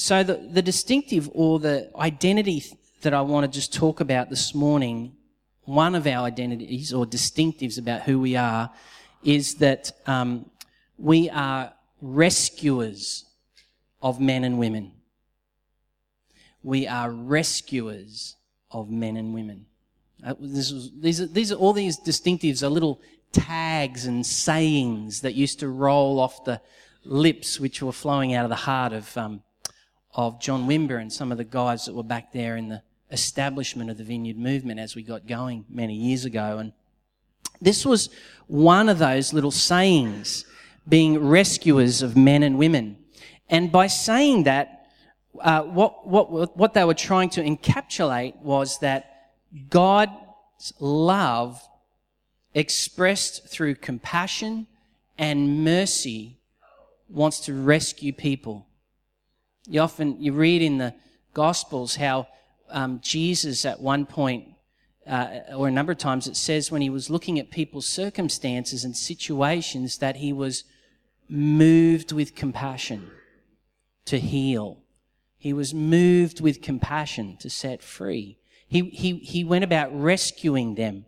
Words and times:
so 0.00 0.22
the, 0.22 0.36
the 0.50 0.62
distinctive 0.62 1.28
or 1.34 1.60
the 1.60 1.90
identity 1.94 2.64
that 3.02 3.12
I 3.12 3.20
want 3.20 3.44
to 3.44 3.52
just 3.52 3.74
talk 3.74 4.00
about 4.00 4.30
this 4.30 4.54
morning, 4.54 5.14
one 5.64 5.94
of 5.94 6.06
our 6.06 6.24
identities 6.24 6.94
or 6.94 7.04
distinctives 7.04 7.78
about 7.78 8.00
who 8.04 8.18
we 8.18 8.34
are, 8.34 8.70
is 9.22 9.56
that 9.56 9.92
um, 10.06 10.48
we 10.96 11.28
are 11.28 11.74
rescuers 12.00 13.26
of 14.00 14.18
men 14.20 14.42
and 14.42 14.58
women. 14.58 14.92
We 16.62 16.86
are 16.86 17.10
rescuers 17.10 18.36
of 18.70 18.90
men 18.90 19.18
and 19.18 19.34
women. 19.34 19.66
Uh, 20.26 20.32
was, 20.40 20.90
these, 20.98 21.20
are, 21.20 21.26
these 21.26 21.52
are 21.52 21.56
all 21.56 21.74
these 21.74 22.00
distinctives 22.00 22.62
are 22.62 22.70
little 22.70 23.02
tags 23.32 24.06
and 24.06 24.24
sayings 24.24 25.20
that 25.20 25.34
used 25.34 25.60
to 25.60 25.68
roll 25.68 26.18
off 26.18 26.42
the 26.44 26.58
lips, 27.04 27.60
which 27.60 27.82
were 27.82 27.92
flowing 27.92 28.32
out 28.32 28.46
of 28.46 28.48
the 28.48 28.56
heart 28.56 28.94
of 28.94 29.14
um, 29.18 29.42
of 30.14 30.40
John 30.40 30.66
Wimber 30.66 31.00
and 31.00 31.12
some 31.12 31.30
of 31.30 31.38
the 31.38 31.44
guys 31.44 31.84
that 31.84 31.94
were 31.94 32.02
back 32.02 32.32
there 32.32 32.56
in 32.56 32.68
the 32.68 32.82
establishment 33.10 33.90
of 33.90 33.98
the 33.98 34.04
Vineyard 34.04 34.36
movement 34.38 34.80
as 34.80 34.94
we 34.94 35.02
got 35.02 35.26
going 35.26 35.64
many 35.68 35.94
years 35.94 36.24
ago. 36.24 36.58
And 36.58 36.72
this 37.60 37.84
was 37.84 38.08
one 38.46 38.88
of 38.88 38.98
those 38.98 39.32
little 39.32 39.50
sayings, 39.50 40.44
being 40.88 41.18
rescuers 41.18 42.02
of 42.02 42.16
men 42.16 42.42
and 42.42 42.58
women. 42.58 42.96
And 43.48 43.70
by 43.70 43.86
saying 43.86 44.44
that, 44.44 44.86
uh, 45.40 45.62
what, 45.62 46.06
what, 46.06 46.56
what 46.56 46.74
they 46.74 46.84
were 46.84 46.94
trying 46.94 47.30
to 47.30 47.42
encapsulate 47.42 48.36
was 48.40 48.78
that 48.78 49.32
God's 49.68 50.72
love 50.78 51.62
expressed 52.54 53.48
through 53.48 53.76
compassion 53.76 54.66
and 55.18 55.64
mercy 55.64 56.38
wants 57.08 57.40
to 57.40 57.54
rescue 57.54 58.12
people. 58.12 58.66
You 59.66 59.80
often, 59.80 60.20
you 60.20 60.32
read 60.32 60.62
in 60.62 60.78
the 60.78 60.94
Gospels 61.34 61.96
how 61.96 62.26
um, 62.70 63.00
Jesus 63.02 63.64
at 63.64 63.80
one 63.80 64.06
point, 64.06 64.46
uh, 65.06 65.40
or 65.56 65.68
a 65.68 65.70
number 65.70 65.92
of 65.92 65.98
times 65.98 66.26
it 66.26 66.36
says 66.36 66.70
when 66.70 66.82
he 66.82 66.90
was 66.90 67.10
looking 67.10 67.38
at 67.38 67.50
people's 67.50 67.86
circumstances 67.86 68.84
and 68.84 68.96
situations 68.96 69.98
that 69.98 70.16
he 70.16 70.32
was 70.32 70.64
moved 71.28 72.12
with 72.12 72.34
compassion 72.34 73.10
to 74.06 74.18
heal. 74.18 74.78
He 75.38 75.52
was 75.52 75.72
moved 75.72 76.40
with 76.40 76.62
compassion 76.62 77.36
to 77.40 77.48
set 77.48 77.82
free. 77.82 78.38
He, 78.66 78.82
he, 78.90 79.16
he 79.18 79.44
went 79.44 79.64
about 79.64 79.90
rescuing 79.98 80.74
them 80.74 81.06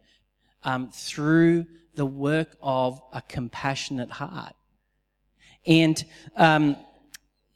um, 0.64 0.91
through 0.91 1.66
the 1.94 2.06
work 2.06 2.56
of 2.62 3.00
a 3.12 3.22
compassionate 3.22 4.11
heart. 4.11 4.55
And 5.66 6.03
um, 6.37 6.77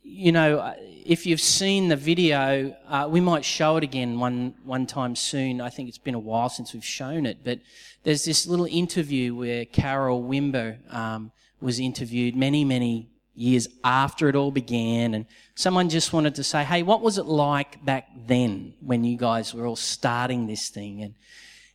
you 0.09 0.31
know, 0.31 0.61
uh, 0.61 0.75
if 1.05 1.27
you've 1.27 1.41
seen 1.41 1.89
the 1.89 1.97
video, 1.97 2.75
uh, 2.89 3.09
we 3.11 3.21
might 3.21 3.45
show 3.45 3.77
it 3.77 3.83
again 3.83 4.21
one 4.21 4.55
one 4.65 4.87
time 4.87 5.17
soon. 5.17 5.61
I 5.61 5.69
think 5.69 5.89
it's 5.89 5.99
been 5.99 6.15
a 6.15 6.21
while 6.21 6.49
since 6.49 6.73
we've 6.73 6.85
shown 6.85 7.27
it, 7.27 7.39
but 7.43 7.59
there's 8.05 8.25
this 8.25 8.47
little 8.47 8.67
interview 8.67 9.34
where 9.34 9.65
Carol 9.65 10.23
Wimber 10.23 10.79
um, 10.95 11.33
was 11.61 11.81
interviewed 11.81 12.37
many 12.37 12.65
many 12.65 13.09
years 13.34 13.67
after 13.83 14.29
it 14.29 14.37
all 14.37 14.53
began, 14.53 15.12
and 15.15 15.27
someone 15.57 15.89
just 15.89 16.12
wanted 16.12 16.37
to 16.37 16.45
say, 16.45 16.62
"Hey, 16.62 16.84
what 16.84 17.03
was 17.03 17.19
it 17.19 17.27
like 17.27 17.84
back 17.84 18.09
then 18.27 18.75
when 18.81 19.03
you 19.03 19.19
guys 19.19 19.53
were 19.53 19.67
all 19.67 19.77
starting 19.77 20.47
this 20.47 20.69
thing?" 20.69 21.03
and 21.03 21.15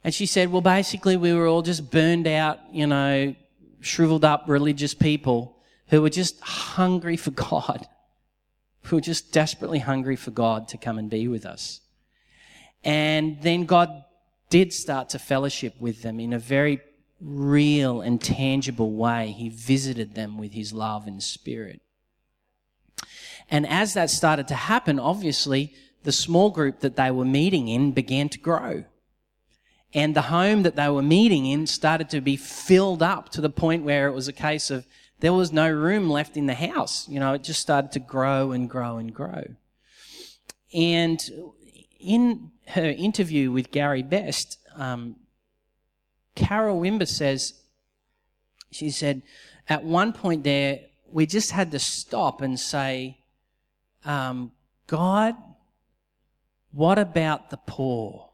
and 0.06 0.14
she 0.14 0.26
said, 0.26 0.50
"Well, 0.52 0.62
basically, 0.62 1.18
we 1.18 1.34
were 1.34 1.48
all 1.48 1.62
just 1.62 1.92
burned 1.92 2.28
out, 2.28 2.60
you 2.72 2.88
know, 2.88 3.36
shriveled 3.82 4.24
up 4.24 4.46
religious 4.48 4.94
people." 4.94 5.58
Who 5.88 6.02
were 6.02 6.10
just 6.10 6.40
hungry 6.40 7.18
for 7.18 7.32
God 7.50 7.86
who 8.84 8.98
were 8.98 9.02
just 9.02 9.32
desperately 9.32 9.80
hungry 9.80 10.16
for 10.16 10.32
God 10.32 10.68
to 10.70 10.78
come 10.78 10.98
and 10.98 11.10
be 11.10 11.28
with 11.28 11.46
us. 11.46 11.82
And 12.84 13.42
then 13.42 13.66
God 13.66 14.04
did 14.50 14.74
start 14.74 15.10
to 15.10 15.20
fellowship 15.20 15.76
with 15.80 16.02
them 16.02 16.20
in 16.20 16.34
a 16.34 16.40
very 16.40 16.82
real 17.20 18.02
and 18.02 18.20
tangible 18.22 18.92
way. 18.92 19.32
He 19.32 19.50
visited 19.50 20.16
them 20.16 20.38
with 20.38 20.54
his 20.54 20.74
love 20.74 21.08
and 21.08 21.22
spirit. 21.22 21.82
And 23.50 23.68
as 23.68 23.94
that 23.94 24.10
started 24.10 24.48
to 24.48 24.56
happen, 24.56 25.00
obviously, 25.00 25.74
the 26.04 26.12
small 26.12 26.50
group 26.50 26.80
that 26.80 26.96
they 26.96 27.12
were 27.12 27.26
meeting 27.26 27.68
in 27.68 27.92
began 27.92 28.30
to 28.30 28.40
grow. 28.40 28.86
And 29.94 30.16
the 30.16 30.24
home 30.24 30.64
that 30.64 30.76
they 30.76 30.90
were 30.90 31.02
meeting 31.02 31.46
in 31.46 31.68
started 31.68 32.10
to 32.10 32.22
be 32.22 32.38
filled 32.38 33.04
up 33.04 33.30
to 33.30 33.42
the 33.42 33.50
point 33.50 33.84
where 33.84 34.08
it 34.08 34.14
was 34.14 34.28
a 34.28 34.34
case 34.34 34.72
of 34.72 34.88
there 35.22 35.34
was 35.34 35.54
no 35.54 35.72
room 35.72 36.10
left 36.10 36.36
in 36.36 36.48
the 36.48 36.56
house. 36.56 37.08
You 37.08 37.20
know, 37.20 37.34
it 37.34 37.44
just 37.44 37.62
started 37.62 37.92
to 37.94 38.00
grow 38.00 38.52
and 38.52 38.70
grow 38.70 38.98
and 38.98 39.14
grow. 39.14 39.44
And 40.74 41.22
in 42.00 42.52
her 42.68 42.90
interview 42.90 43.52
with 43.52 43.72
Gary 43.72 44.02
Best, 44.02 44.58
um, 44.76 45.16
Carol 46.36 46.82
Wimber 46.82 47.08
says, 47.08 47.54
she 48.72 48.90
said, 48.90 49.22
at 49.70 49.84
one 49.84 50.12
point 50.12 50.44
there, 50.44 50.80
we 51.12 51.26
just 51.28 51.52
had 51.52 51.72
to 51.72 51.80
stop 51.80 52.42
and 52.42 52.60
say, 52.60 53.20
um, 54.06 54.52
God, 54.88 55.36
what 56.72 56.98
about 56.98 57.52
the 57.52 57.58
poor? 57.58 58.32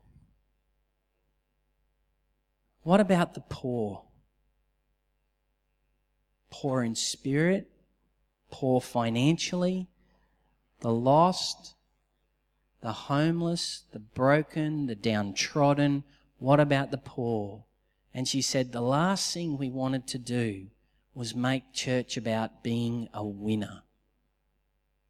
What 2.83 3.01
about 3.01 3.33
the 3.33 3.43
poor? 3.49 4.06
Poor 6.49 6.83
in 6.83 6.95
spirit, 6.95 7.69
poor 8.51 8.81
financially, 8.81 9.87
the 10.79 10.91
lost, 10.91 11.75
the 12.81 12.91
homeless, 12.91 13.83
the 13.91 13.99
broken, 13.99 14.87
the 14.87 14.95
downtrodden. 14.95 16.03
What 16.37 16.59
about 16.59 16.91
the 16.91 16.97
poor? 16.97 17.65
And 18.13 18.27
she 18.27 18.41
said, 18.41 18.71
the 18.71 18.81
last 18.81 19.33
thing 19.33 19.57
we 19.57 19.69
wanted 19.69 20.07
to 20.07 20.17
do 20.17 20.67
was 21.13 21.35
make 21.35 21.73
church 21.73 22.17
about 22.17 22.63
being 22.63 23.09
a 23.13 23.25
winner. 23.25 23.81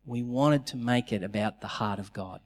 We 0.05 0.23
wanted 0.23 0.65
to 0.67 0.77
make 0.77 1.11
it 1.11 1.23
about 1.23 1.59
the 1.59 1.67
heart 1.67 1.99
of 1.99 2.13
God. 2.13 2.39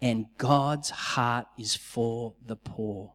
And 0.00 0.26
God's 0.38 0.90
heart 0.90 1.46
is 1.58 1.74
for 1.74 2.34
the 2.44 2.54
poor. 2.54 3.14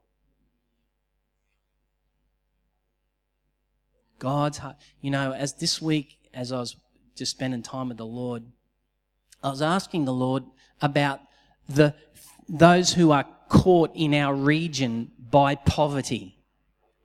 God's 4.24 4.60
heart. 4.60 4.78
You 5.02 5.12
know, 5.12 5.34
as 5.34 5.54
this 5.56 5.82
week, 5.82 6.18
as 6.34 6.54
I 6.54 6.60
was 6.60 6.78
just 7.14 7.32
spending 7.32 7.62
time 7.62 7.90
with 7.90 7.98
the 7.98 8.06
Lord, 8.06 8.44
I 9.44 9.50
was 9.50 9.62
asking 9.62 10.06
the 10.06 10.14
Lord 10.14 10.44
about 10.82 11.20
the 11.68 11.94
those 12.48 12.94
who 12.94 13.12
are 13.12 13.26
caught 13.50 13.92
in 13.94 14.14
our 14.14 14.34
region 14.34 15.12
by 15.30 15.56
poverty, 15.56 16.38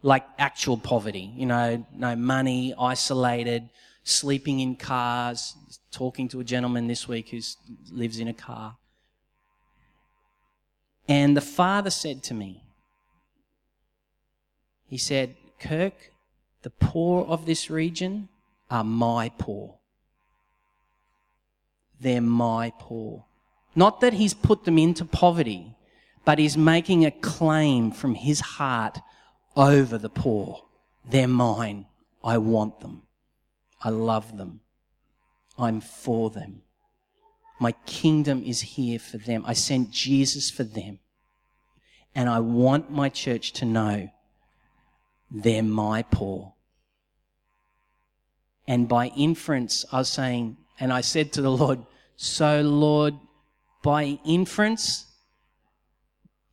like 0.00 0.24
actual 0.38 0.76
poverty. 0.76 1.32
You 1.34 1.46
know, 1.46 1.86
no 1.92 2.14
money, 2.14 2.72
isolated, 2.78 3.68
sleeping 4.04 4.60
in 4.60 4.76
cars. 4.76 5.56
Talking 5.90 6.28
to 6.28 6.40
a 6.40 6.44
gentleman 6.44 6.86
this 6.86 7.08
week 7.08 7.30
who 7.30 7.40
lives 7.90 8.20
in 8.20 8.28
a 8.28 8.34
car. 8.34 8.76
And 11.08 11.36
the 11.36 11.40
father 11.40 11.90
said 11.90 12.22
to 12.24 12.34
me, 12.34 12.62
he 14.86 14.98
said, 14.98 15.34
Kirk, 15.58 16.12
the 16.62 16.70
poor 16.70 17.24
of 17.26 17.46
this 17.46 17.70
region 17.70 18.28
are 18.70 18.84
my 18.84 19.30
poor. 19.38 19.76
They're 22.00 22.20
my 22.20 22.72
poor. 22.78 23.24
Not 23.74 24.00
that 24.00 24.14
he's 24.14 24.34
put 24.34 24.64
them 24.64 24.78
into 24.78 25.04
poverty, 25.04 25.74
but 26.24 26.38
he's 26.38 26.56
making 26.56 27.04
a 27.04 27.10
claim 27.10 27.90
from 27.90 28.14
his 28.14 28.40
heart 28.40 28.98
over 29.56 29.98
the 29.98 30.08
poor. 30.08 30.64
They're 31.08 31.28
mine. 31.28 31.86
I 32.22 32.38
want 32.38 32.80
them. 32.80 33.02
I 33.82 33.90
love 33.90 34.36
them. 34.36 34.60
I'm 35.58 35.80
for 35.80 36.30
them. 36.30 36.62
My 37.60 37.72
kingdom 37.86 38.42
is 38.44 38.60
here 38.60 38.98
for 38.98 39.18
them. 39.18 39.44
I 39.46 39.52
sent 39.52 39.90
Jesus 39.90 40.50
for 40.50 40.64
them. 40.64 40.98
And 42.14 42.28
I 42.28 42.40
want 42.40 42.90
my 42.90 43.08
church 43.08 43.52
to 43.54 43.64
know 43.64 44.10
they're 45.30 45.62
my 45.62 46.02
poor. 46.02 46.54
And 48.66 48.88
by 48.88 49.06
inference, 49.08 49.84
I 49.92 49.98
was 49.98 50.08
saying, 50.08 50.56
and 50.78 50.92
I 50.92 51.00
said 51.00 51.32
to 51.34 51.42
the 51.42 51.50
Lord, 51.50 51.80
So, 52.16 52.60
Lord, 52.60 53.14
by 53.82 54.18
inference, 54.24 55.06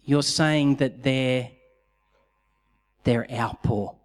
you're 0.04 0.24
saying 0.24 0.76
that 0.78 1.04
they're, 1.04 1.50
they're 3.04 3.28
our 3.32 3.58
poor. 3.62 3.96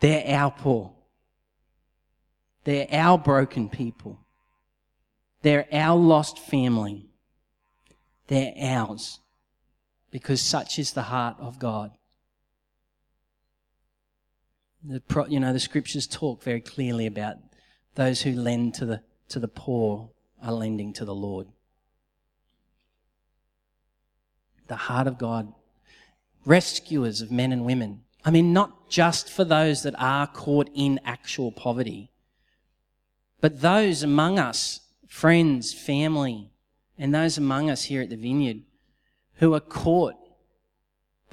They're 0.00 0.36
our 0.36 0.50
poor. 0.50 0.92
They're 2.64 2.88
our 2.90 3.18
broken 3.18 3.68
people. 3.68 4.18
They're 5.42 5.68
our 5.72 5.96
lost 5.96 6.38
family. 6.38 7.10
They're 8.26 8.54
ours 8.58 9.20
because 10.10 10.40
such 10.40 10.78
is 10.78 10.92
the 10.92 11.02
heart 11.02 11.36
of 11.38 11.58
God. 11.58 11.92
The, 14.86 15.26
you 15.28 15.40
know, 15.40 15.52
the 15.52 15.60
scriptures 15.60 16.06
talk 16.06 16.42
very 16.42 16.60
clearly 16.60 17.06
about 17.06 17.36
those 17.94 18.22
who 18.22 18.32
lend 18.32 18.74
to 18.74 18.86
the, 18.86 19.00
to 19.28 19.38
the 19.38 19.48
poor 19.48 20.10
are 20.42 20.52
lending 20.52 20.92
to 20.94 21.04
the 21.04 21.14
Lord. 21.14 21.46
The 24.66 24.76
heart 24.76 25.06
of 25.06 25.18
God. 25.18 25.52
Rescuers 26.44 27.22
of 27.22 27.30
men 27.30 27.50
and 27.50 27.64
women. 27.64 28.02
I 28.24 28.30
mean, 28.30 28.52
not 28.52 28.90
just 28.90 29.30
for 29.30 29.44
those 29.44 29.82
that 29.82 29.94
are 29.98 30.26
caught 30.26 30.68
in 30.74 31.00
actual 31.04 31.50
poverty, 31.50 32.10
but 33.40 33.60
those 33.60 34.02
among 34.02 34.38
us, 34.38 34.80
friends, 35.08 35.72
family, 35.72 36.50
and 36.98 37.14
those 37.14 37.38
among 37.38 37.70
us 37.70 37.84
here 37.84 38.02
at 38.02 38.10
the 38.10 38.16
vineyard 38.16 38.62
who 39.36 39.54
are 39.54 39.60
caught 39.60 40.14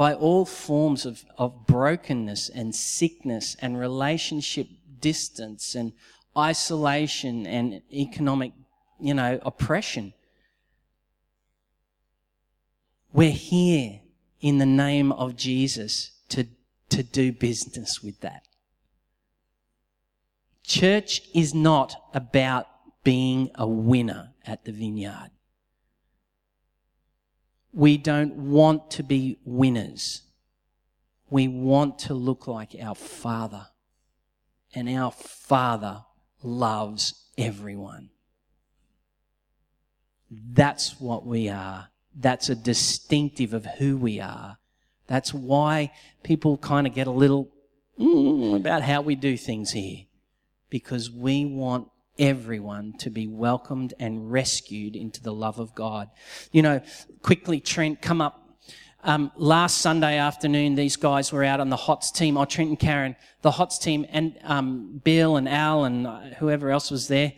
by 0.02 0.16
all 0.16 0.46
forms 0.46 1.06
of, 1.06 1.24
of 1.38 1.68
brokenness 1.68 2.50
and 2.50 2.74
sickness 2.74 3.56
and 3.60 3.80
relationship 3.80 4.68
distance 5.00 5.76
and 5.76 5.94
isolation 6.36 7.46
and 7.46 7.84
economic, 7.94 8.52
you 9.00 9.14
know, 9.14 9.40
oppression. 9.44 10.12
We're 13.14 13.30
here 13.30 14.00
in 14.40 14.58
the 14.58 14.66
name 14.66 15.12
of 15.12 15.36
Jesus 15.36 16.14
to, 16.30 16.48
to 16.90 17.04
do 17.04 17.32
business 17.32 18.02
with 18.02 18.22
that. 18.22 18.48
Church 20.64 21.22
is 21.36 21.54
not 21.54 21.94
about 22.16 22.66
being 23.04 23.52
a 23.54 23.68
winner 23.68 24.32
at 24.48 24.66
the 24.66 24.72
vineyard. 24.72 25.30
We 27.74 27.98
don't 27.98 28.36
want 28.36 28.92
to 28.92 29.04
be 29.04 29.40
winners. 29.46 30.24
We 31.30 31.48
want 31.48 32.00
to 32.00 32.14
look 32.14 32.48
like 32.48 32.76
our 32.82 32.96
Father. 32.96 33.68
And 34.74 34.90
our 34.90 35.12
Father 35.12 36.04
loves 36.44 37.30
everyone. 37.38 38.10
That's 40.30 41.00
what 41.00 41.26
we 41.26 41.50
are. 41.50 41.90
That's 42.16 42.50
a 42.50 42.56
distinctive 42.56 43.54
of 43.54 43.66
who 43.66 43.98
we 43.98 44.20
are. 44.20 44.58
That's 45.08 45.34
why 45.34 45.92
people 46.24 46.58
kind 46.58 46.88
of 46.88 46.94
get 46.94 47.08
a 47.08 47.12
little 47.12 47.50
mm, 48.00 48.56
about 48.56 48.82
how 48.82 49.02
we 49.02 49.16
do 49.16 49.36
things 49.36 49.72
here. 49.72 50.06
Because 50.70 51.12
we 51.12 51.46
want 51.46 51.90
everyone 52.22 52.94
to 53.00 53.10
be 53.10 53.28
welcomed 53.28 53.96
and 54.00 54.32
rescued 54.32 54.96
into 54.96 55.22
the 55.22 55.34
love 55.34 55.60
of 55.60 55.74
God. 55.76 56.10
You 56.52 56.62
know, 56.62 56.82
quickly, 57.24 57.60
Trent, 57.60 58.02
come 58.02 58.22
up. 58.22 58.38
Um, 59.04 59.32
last 59.36 59.80
Sunday 59.80 60.20
afternoon, 60.20 60.76
these 60.76 60.96
guys 60.96 61.34
were 61.34 61.44
out 61.44 61.60
on 61.60 61.70
the 61.70 61.76
HOTS 61.76 62.12
team, 62.12 62.38
or 62.38 62.44
oh, 62.44 62.46
Trent 62.46 62.70
and 62.70 62.80
Karen, 62.80 63.16
the 63.42 63.50
HOTS 63.50 63.80
team, 63.80 64.06
and 64.10 64.38
um, 64.44 65.02
Bill 65.04 65.38
and 65.38 65.50
Al 65.50 65.86
and 65.86 66.06
uh, 66.06 66.20
whoever 66.38 66.70
else 66.70 66.92
was 66.92 67.08
there. 67.08 67.34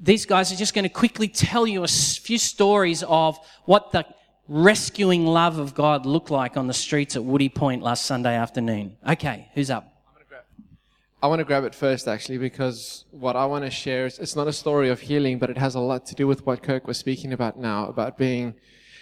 These 0.00 0.24
guys 0.24 0.50
are 0.50 0.56
just 0.56 0.72
going 0.72 0.84
to 0.84 0.88
quickly 0.88 1.28
tell 1.28 1.66
you 1.66 1.84
a 1.84 1.88
few 1.88 2.38
stories 2.38 3.02
of 3.02 3.38
what 3.66 3.92
the 3.92 4.06
rescuing 4.48 5.26
love 5.26 5.58
of 5.58 5.74
God 5.74 6.06
looked 6.06 6.30
like 6.30 6.56
on 6.56 6.66
the 6.66 6.74
streets 6.74 7.16
at 7.16 7.24
Woody 7.24 7.50
Point 7.50 7.82
last 7.82 8.06
Sunday 8.06 8.34
afternoon. 8.34 8.96
Okay, 9.06 9.50
who's 9.54 9.70
up? 9.70 9.93
I 11.24 11.26
want 11.26 11.38
to 11.38 11.46
grab 11.46 11.64
it 11.64 11.74
first, 11.74 12.06
actually, 12.06 12.36
because 12.36 13.06
what 13.10 13.34
I 13.34 13.46
want 13.46 13.64
to 13.64 13.70
share 13.70 14.04
is 14.04 14.18
it's 14.18 14.36
not 14.36 14.46
a 14.46 14.52
story 14.52 14.90
of 14.90 15.00
healing, 15.00 15.38
but 15.38 15.48
it 15.48 15.56
has 15.56 15.74
a 15.74 15.80
lot 15.80 16.04
to 16.08 16.14
do 16.14 16.26
with 16.26 16.44
what 16.44 16.62
Kirk 16.62 16.86
was 16.86 16.98
speaking 16.98 17.32
about 17.32 17.58
now, 17.58 17.86
about 17.86 18.18
being 18.18 18.56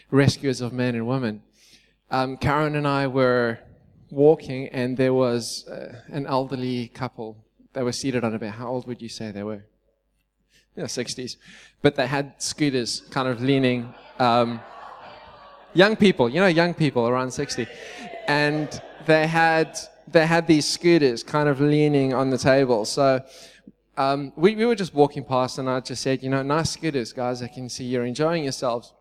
rescuers 0.09 0.61
of 0.61 0.73
men 0.73 0.95
and 0.95 1.09
women. 1.09 1.43
Um, 2.13 2.37
Karen 2.37 2.77
and 2.77 2.87
I 2.87 3.09
were 3.09 3.59
walking, 4.09 4.69
and 4.69 4.97
there 4.97 5.13
was 5.13 5.67
uh, 5.67 6.01
an 6.11 6.29
elderly 6.29 6.87
couple. 6.95 7.45
They 7.73 7.83
were 7.83 7.91
seated 7.91 8.23
on 8.23 8.33
a 8.37 8.39
bed. 8.39 8.53
How 8.53 8.69
old 8.69 8.87
would 8.87 9.03
you 9.03 9.09
say 9.09 9.33
they 9.33 9.43
were? 9.43 9.65
Yeah, 10.77 10.85
60s. 10.85 11.39
But 11.81 11.97
they 11.97 12.07
had 12.07 12.41
scooters 12.41 13.01
kind 13.11 13.27
of 13.27 13.43
leaning. 13.43 13.93
Um, 14.21 14.61
young 15.75 15.97
people, 15.97 16.29
you 16.29 16.39
know, 16.39 16.47
young 16.47 16.73
people 16.73 17.09
around 17.09 17.33
60. 17.33 17.67
And 18.29 18.81
they 19.07 19.27
had 19.27 19.77
they 20.09 20.27
had 20.27 20.47
these 20.47 20.69
scooters 20.69 21.23
kind 21.23 21.49
of 21.49 21.61
leaning 21.61 22.13
on 22.15 22.31
the 22.31 22.39
table. 22.39 22.85
So 22.85 23.23
um, 23.97 24.33
we, 24.37 24.57
we 24.57 24.65
were 24.65 24.75
just 24.75 24.95
walking 24.95 25.25
past, 25.25 25.59
and 25.59 25.69
I 25.69 25.81
just 25.81 26.03
said, 26.03 26.23
you 26.23 26.31
know, 26.31 26.43
nice 26.43 26.71
scooters, 26.71 27.13
guys. 27.13 27.43
I 27.43 27.49
can 27.49 27.69
see 27.69 27.85
you're 27.85 28.05
enjoying 28.05 28.45
yourselves. 28.45 28.93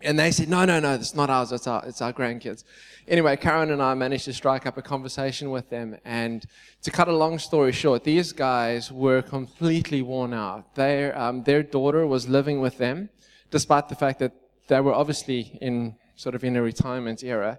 And 0.00 0.18
they 0.18 0.32
said, 0.32 0.48
no, 0.48 0.64
no, 0.64 0.80
no, 0.80 0.94
it's 0.94 1.14
not 1.14 1.30
ours. 1.30 1.52
It's 1.52 1.66
our, 1.66 1.84
it's 1.86 2.02
our 2.02 2.12
grandkids. 2.12 2.64
Anyway, 3.06 3.36
Karen 3.36 3.70
and 3.70 3.80
I 3.80 3.94
managed 3.94 4.24
to 4.24 4.32
strike 4.32 4.66
up 4.66 4.76
a 4.76 4.82
conversation 4.82 5.50
with 5.50 5.70
them. 5.70 5.96
And 6.04 6.44
to 6.82 6.90
cut 6.90 7.08
a 7.08 7.12
long 7.12 7.38
story 7.38 7.72
short, 7.72 8.02
these 8.02 8.32
guys 8.32 8.90
were 8.90 9.22
completely 9.22 10.02
worn 10.02 10.34
out. 10.34 10.74
Their, 10.74 11.16
um, 11.16 11.44
their 11.44 11.62
daughter 11.62 12.04
was 12.06 12.28
living 12.28 12.60
with 12.60 12.78
them, 12.78 13.10
despite 13.50 13.88
the 13.88 13.94
fact 13.94 14.18
that 14.18 14.32
they 14.66 14.80
were 14.80 14.94
obviously 14.94 15.58
in 15.60 15.94
sort 16.16 16.34
of 16.34 16.42
in 16.42 16.56
a 16.56 16.62
retirement 16.62 17.22
era 17.22 17.58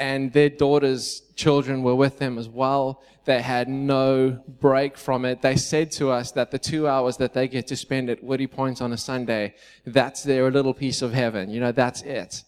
and 0.00 0.32
their 0.32 0.48
daughter's 0.48 1.20
children 1.36 1.82
were 1.82 1.94
with 1.94 2.18
them 2.18 2.38
as 2.38 2.48
well. 2.48 3.02
They 3.26 3.42
had 3.42 3.68
no 3.68 4.42
break 4.48 4.96
from 4.96 5.26
it. 5.26 5.42
They 5.42 5.56
said 5.56 5.92
to 5.92 6.10
us 6.10 6.32
that 6.32 6.50
the 6.50 6.58
two 6.58 6.88
hours 6.88 7.18
that 7.18 7.34
they 7.34 7.46
get 7.46 7.66
to 7.66 7.76
spend 7.76 8.08
at 8.08 8.24
Woody 8.24 8.46
Point 8.46 8.80
on 8.80 8.94
a 8.94 8.96
Sunday, 8.96 9.54
that's 9.84 10.22
their 10.22 10.50
little 10.50 10.72
piece 10.72 11.02
of 11.02 11.12
heaven. 11.12 11.50
You 11.50 11.60
know, 11.60 11.70
that's 11.70 12.00
it. 12.02 12.42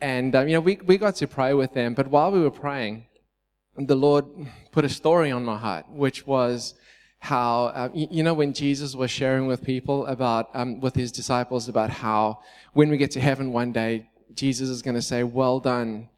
And, 0.00 0.34
um, 0.34 0.48
you 0.48 0.54
know, 0.54 0.60
we, 0.60 0.76
we 0.86 0.96
got 0.96 1.16
to 1.16 1.26
pray 1.26 1.52
with 1.52 1.74
them. 1.74 1.92
But 1.92 2.08
while 2.08 2.32
we 2.32 2.40
were 2.40 2.50
praying, 2.50 3.04
the 3.76 3.94
Lord 3.94 4.24
put 4.72 4.84
a 4.86 4.88
story 4.88 5.30
on 5.30 5.44
my 5.44 5.58
heart, 5.58 5.84
which 5.90 6.26
was 6.26 6.74
how, 7.18 7.66
uh, 7.66 7.88
you, 7.92 8.08
you, 8.10 8.22
know, 8.22 8.34
when 8.34 8.54
Jesus 8.54 8.94
was 8.94 9.10
sharing 9.10 9.46
with 9.46 9.62
people 9.62 10.06
about, 10.06 10.48
um, 10.54 10.80
with 10.80 10.94
his 10.94 11.12
disciples 11.12 11.68
about 11.68 11.90
how 11.90 12.38
when 12.72 12.88
we 12.88 12.96
get 12.96 13.10
to 13.10 13.20
heaven 13.20 13.52
one 13.52 13.72
day, 13.72 14.08
Jesus 14.34 14.68
is 14.70 14.80
going 14.80 14.94
to 14.94 15.02
say, 15.02 15.22
well 15.22 15.60
done, 15.60 16.08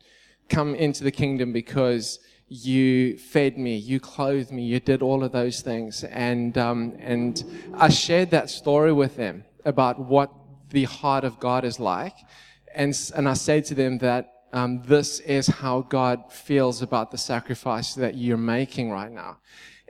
come 0.50 0.75
into 0.75 1.05
the 1.05 1.11
kingdom 1.11 1.52
because 1.52 2.19
you 2.49 3.17
fed 3.17 3.56
me, 3.56 3.76
you 3.76 4.00
clothed 4.00 4.50
me, 4.50 4.64
you 4.64 4.81
did 4.81 5.02
all 5.02 5.23
of 5.23 5.31
those 5.31 5.61
things. 5.61 6.02
And, 6.05 6.58
um, 6.58 6.97
and 6.99 7.43
I 7.75 7.88
shared 7.88 8.31
that 8.32 8.50
story 8.50 8.93
with 8.93 9.17
them 9.17 9.44
about 9.64 10.00
what 10.00 10.32
the 10.70 10.85
heart 10.85 11.25
of 11.25 11.38
God 11.38 11.64
is 11.64 11.79
like. 11.79 12.17
And, 12.75 12.94
and 13.14 13.29
I 13.29 13.35
said 13.35 13.64
to 13.67 13.75
them 13.75 13.99
that 13.99 14.32
um, 14.52 14.82
this 14.82 15.20
is 15.20 15.47
how 15.47 15.82
God 15.82 16.32
feels 16.32 16.82
about 16.82 17.12
the 17.12 17.19
sacrifice 17.19 17.94
that 17.94 18.17
you're 18.17 18.37
making 18.37 18.91
right 18.91 19.11
now. 19.11 19.38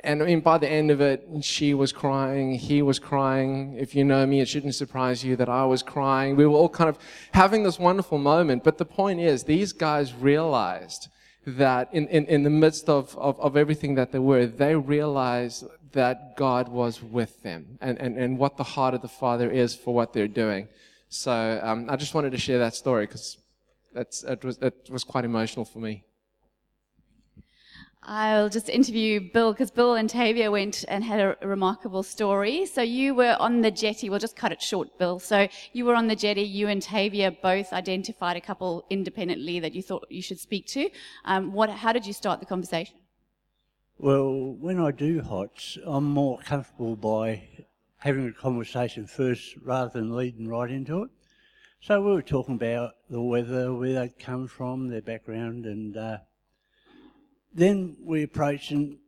And 0.02 0.22
I 0.22 0.26
mean, 0.26 0.40
by 0.40 0.58
the 0.58 0.68
end 0.68 0.90
of 0.90 1.00
it, 1.00 1.26
she 1.42 1.74
was 1.74 1.92
crying, 1.92 2.54
he 2.54 2.80
was 2.82 2.98
crying. 2.98 3.76
If 3.78 3.94
you 3.94 4.04
know 4.04 4.26
me, 4.26 4.40
it 4.40 4.48
shouldn't 4.48 4.74
surprise 4.74 5.22
you 5.22 5.36
that 5.36 5.48
I 5.48 5.64
was 5.66 5.82
crying. 5.82 6.36
We 6.36 6.46
were 6.46 6.56
all 6.56 6.68
kind 6.68 6.88
of 6.88 6.98
having 7.32 7.62
this 7.64 7.78
wonderful 7.78 8.18
moment. 8.18 8.64
But 8.64 8.78
the 8.78 8.84
point 8.84 9.20
is, 9.20 9.44
these 9.44 9.72
guys 9.72 10.14
realized 10.14 11.08
that 11.46 11.88
in, 11.92 12.08
in, 12.08 12.26
in 12.26 12.42
the 12.42 12.50
midst 12.50 12.88
of, 12.88 13.16
of, 13.18 13.38
of 13.40 13.56
everything 13.56 13.94
that 13.96 14.12
they 14.12 14.18
were, 14.18 14.46
they 14.46 14.74
realized 14.74 15.64
that 15.92 16.36
God 16.36 16.68
was 16.68 17.02
with 17.02 17.42
them 17.42 17.78
and, 17.80 17.98
and, 17.98 18.16
and 18.16 18.38
what 18.38 18.56
the 18.56 18.64
heart 18.64 18.94
of 18.94 19.02
the 19.02 19.08
Father 19.08 19.50
is 19.50 19.74
for 19.74 19.94
what 19.94 20.12
they're 20.12 20.28
doing. 20.28 20.68
So 21.08 21.60
um, 21.62 21.90
I 21.90 21.96
just 21.96 22.14
wanted 22.14 22.30
to 22.32 22.38
share 22.38 22.58
that 22.60 22.74
story 22.74 23.06
because 23.06 23.38
that's 23.92 24.22
it 24.22 24.44
was, 24.44 24.58
it 24.58 24.88
was 24.90 25.02
quite 25.02 25.24
emotional 25.24 25.64
for 25.64 25.80
me. 25.80 26.04
I'll 28.02 28.48
just 28.48 28.70
interview 28.70 29.20
Bill 29.20 29.52
because 29.52 29.70
Bill 29.70 29.94
and 29.94 30.08
Tavia 30.08 30.50
went 30.50 30.84
and 30.88 31.04
had 31.04 31.20
a, 31.20 31.36
remarkable 31.46 32.02
story. 32.02 32.64
So 32.64 32.80
you 32.80 33.14
were 33.14 33.36
on 33.38 33.60
the 33.60 33.70
jetty. 33.70 34.08
We'll 34.08 34.18
just 34.18 34.36
cut 34.36 34.52
it 34.52 34.62
short, 34.62 34.98
Bill. 34.98 35.18
So 35.18 35.48
you 35.74 35.84
were 35.84 35.94
on 35.94 36.06
the 36.06 36.16
jetty. 36.16 36.42
You 36.42 36.68
and 36.68 36.80
Tavia 36.80 37.30
both 37.30 37.72
identified 37.72 38.36
a 38.36 38.40
couple 38.40 38.86
independently 38.88 39.60
that 39.60 39.74
you 39.74 39.82
thought 39.82 40.06
you 40.08 40.22
should 40.22 40.40
speak 40.40 40.66
to. 40.68 40.88
Um, 41.26 41.52
what? 41.52 41.68
How 41.68 41.92
did 41.92 42.06
you 42.06 42.14
start 42.14 42.40
the 42.40 42.46
conversation? 42.46 42.96
Well, 43.98 44.56
when 44.58 44.80
I 44.80 44.92
do 44.92 45.20
HOTS, 45.20 45.76
I'm 45.84 46.04
more 46.04 46.38
comfortable 46.38 46.96
by 46.96 47.48
having 47.98 48.26
a 48.26 48.32
conversation 48.32 49.06
first 49.06 49.56
rather 49.62 49.90
than 49.90 50.16
leading 50.16 50.48
right 50.48 50.70
into 50.70 51.02
it. 51.02 51.10
So 51.82 52.00
we 52.00 52.12
were 52.12 52.22
talking 52.22 52.54
about 52.54 52.92
the 53.10 53.20
weather, 53.20 53.74
where 53.74 53.92
they'd 53.92 54.18
come 54.18 54.48
from, 54.48 54.88
their 54.88 55.02
background, 55.02 55.66
and 55.66 55.96
uh, 55.96 56.18
then 57.52 57.96
we 58.02 58.22
approached 58.22 58.70
and 58.70 58.98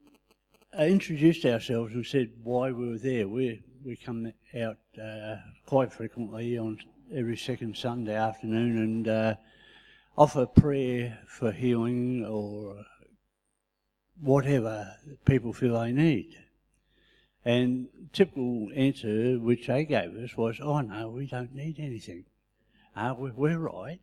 uh, 0.79 0.83
introduced 0.83 1.45
ourselves 1.45 1.93
and 1.95 2.05
said 2.05 2.31
why 2.43 2.71
we 2.71 2.89
were 2.89 2.99
there. 2.99 3.29
We 3.29 3.63
we 3.85 3.97
come 3.97 4.33
out 4.61 4.79
uh, 5.03 5.37
quite 5.67 5.93
frequently 5.93 6.57
on 6.57 6.79
every 7.15 7.37
second 7.37 7.77
Sunday 7.77 8.15
afternoon 8.15 8.79
and 8.79 9.09
uh, 9.09 9.35
offer 10.17 10.47
prayer 10.47 11.19
for 11.27 11.53
healing 11.53 12.25
or 12.25 12.85
whatever 14.21 14.97
people 15.25 15.53
feel 15.53 15.81
they 15.81 15.93
need. 15.93 16.37
And 17.45 17.89
typical 18.13 18.69
answer 18.75 19.39
which 19.39 19.67
they 19.67 19.85
gave 19.85 20.17
us 20.17 20.37
was, 20.37 20.61
"Oh 20.63 20.81
no, 20.81 21.11
we 21.11 21.27
don't 21.27 21.55
need 21.55 21.81
anything. 21.81 22.25
Uh, 22.95 23.15
we're, 23.19 23.33
we're 23.33 23.59
right." 23.59 24.01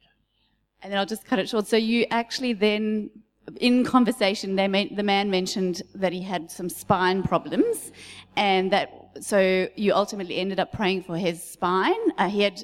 And 0.81 0.91
then 0.91 1.00
I'll 1.00 1.05
just 1.05 1.25
cut 1.25 1.39
it 1.39 1.50
short. 1.50 1.67
So 1.67 1.77
you 1.77 2.05
actually 2.12 2.53
then 2.53 3.10
in 3.58 3.84
conversation, 3.84 4.56
they 4.56 4.89
the 4.96 5.03
man 5.03 5.29
mentioned 5.29 5.82
that 5.96 6.13
he 6.13 6.22
had 6.22 6.51
some 6.51 6.70
spine 6.70 7.24
problems, 7.24 7.91
and 8.36 8.72
that 8.72 8.89
so 9.22 9.68
you 9.75 9.94
ultimately 9.94 10.38
ended 10.38 10.60
up 10.60 10.72
praying 10.72 11.03
for 11.03 11.18
his 11.18 11.41
spine. 11.41 12.12
Uh, 12.18 12.29
he 12.29 12.41
had, 12.41 12.63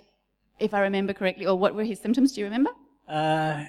if 0.60 0.74
I 0.74 0.82
remember 0.82 1.13
correctly, 1.13 1.46
or 1.46 1.58
what 1.58 1.75
were 1.75 1.84
his 1.84 2.00
symptoms? 2.00 2.34
Do 2.34 2.42
you 2.42 2.46
remember? 2.46 2.72
Uh, 3.08 3.65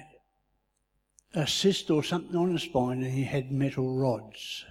a 1.33 1.47
cyst 1.47 1.91
or 1.91 2.03
something 2.03 2.35
on 2.35 2.53
the 2.53 2.59
spine, 2.59 3.03
and 3.03 3.11
he 3.11 3.23
had 3.23 3.51
metal 3.51 3.95
rods. 3.95 4.65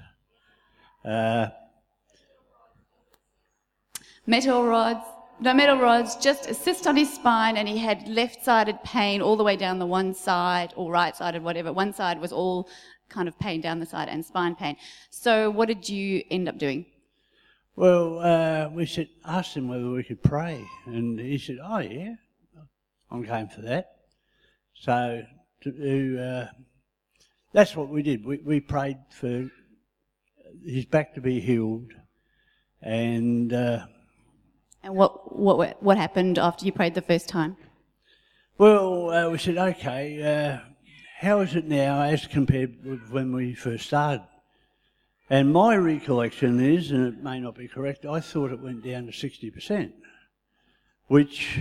Uh, 1.04 1.48
metal 4.26 4.66
rods, 4.66 5.04
no 5.40 5.52
metal 5.52 5.76
rods, 5.78 6.16
just 6.16 6.46
a 6.46 6.54
cyst 6.54 6.86
on 6.86 6.96
his 6.96 7.12
spine, 7.12 7.56
and 7.56 7.68
he 7.68 7.78
had 7.78 8.08
left-sided 8.08 8.82
pain 8.82 9.20
all 9.20 9.36
the 9.36 9.44
way 9.44 9.56
down 9.56 9.78
the 9.78 9.86
one 9.86 10.14
side, 10.14 10.72
or 10.76 10.90
right-sided, 10.90 11.42
whatever. 11.42 11.72
One 11.72 11.92
side 11.92 12.20
was 12.20 12.32
all 12.32 12.68
kind 13.08 13.28
of 13.28 13.38
pain 13.38 13.60
down 13.60 13.78
the 13.78 13.86
side 13.86 14.08
and 14.08 14.24
spine 14.24 14.54
pain. 14.54 14.76
So, 15.10 15.50
what 15.50 15.68
did 15.68 15.88
you 15.88 16.22
end 16.30 16.48
up 16.48 16.58
doing? 16.58 16.86
Well, 17.76 18.18
uh, 18.20 18.70
we 18.70 18.86
said, 18.86 19.08
asked 19.24 19.56
him 19.56 19.68
whether 19.68 19.90
we 19.90 20.02
could 20.02 20.22
pray, 20.22 20.64
and 20.86 21.18
he 21.18 21.38
said, 21.38 21.58
"Oh 21.62 21.78
yeah, 21.78 22.14
I'm 23.10 23.22
going 23.22 23.48
for 23.48 23.60
that." 23.62 23.96
So, 24.74 25.22
to, 25.62 26.18
uh, 26.18 26.46
that's 27.52 27.76
what 27.76 27.88
we 27.88 28.02
did. 28.02 28.24
We, 28.24 28.38
we 28.38 28.60
prayed 28.60 28.98
for 29.10 29.48
his 30.64 30.86
back 30.86 31.14
to 31.14 31.20
be 31.20 31.40
healed, 31.40 31.92
and. 32.80 33.52
Uh, 33.52 33.86
and 34.86 34.94
what, 34.94 35.36
what, 35.36 35.82
what 35.82 35.98
happened 35.98 36.38
after 36.38 36.64
you 36.64 36.72
prayed 36.72 36.94
the 36.94 37.02
first 37.02 37.28
time? 37.28 37.56
Well, 38.56 39.10
uh, 39.10 39.30
we 39.30 39.38
said, 39.38 39.58
okay, 39.58 40.22
uh, 40.22 40.58
how 41.18 41.40
is 41.40 41.56
it 41.56 41.66
now 41.66 42.02
as 42.02 42.26
compared 42.26 42.84
with 42.84 43.10
when 43.10 43.34
we 43.34 43.52
first 43.52 43.86
started? 43.86 44.24
And 45.28 45.52
my 45.52 45.76
recollection 45.76 46.60
is, 46.60 46.92
and 46.92 47.08
it 47.08 47.22
may 47.22 47.40
not 47.40 47.56
be 47.56 47.66
correct, 47.66 48.06
I 48.06 48.20
thought 48.20 48.52
it 48.52 48.60
went 48.60 48.84
down 48.84 49.06
to 49.06 49.12
60%, 49.12 49.92
which 51.08 51.60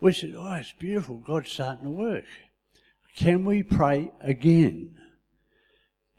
we 0.00 0.12
said, 0.12 0.34
oh, 0.36 0.52
it's 0.54 0.72
beautiful, 0.72 1.16
God's 1.16 1.50
starting 1.50 1.84
to 1.84 1.90
work. 1.90 2.24
Can 3.16 3.46
we 3.46 3.62
pray 3.62 4.12
again? 4.20 4.94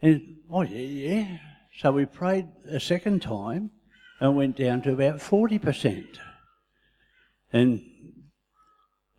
And, 0.01 0.37
oh, 0.49 0.63
yeah, 0.63 0.79
yeah. 0.79 1.37
So 1.77 1.91
we 1.91 2.05
prayed 2.05 2.47
a 2.67 2.79
second 2.79 3.21
time, 3.21 3.69
and 4.21 4.37
went 4.37 4.55
down 4.55 4.83
to 4.83 4.93
about 4.93 5.17
40%. 5.17 6.05
And 7.51 7.81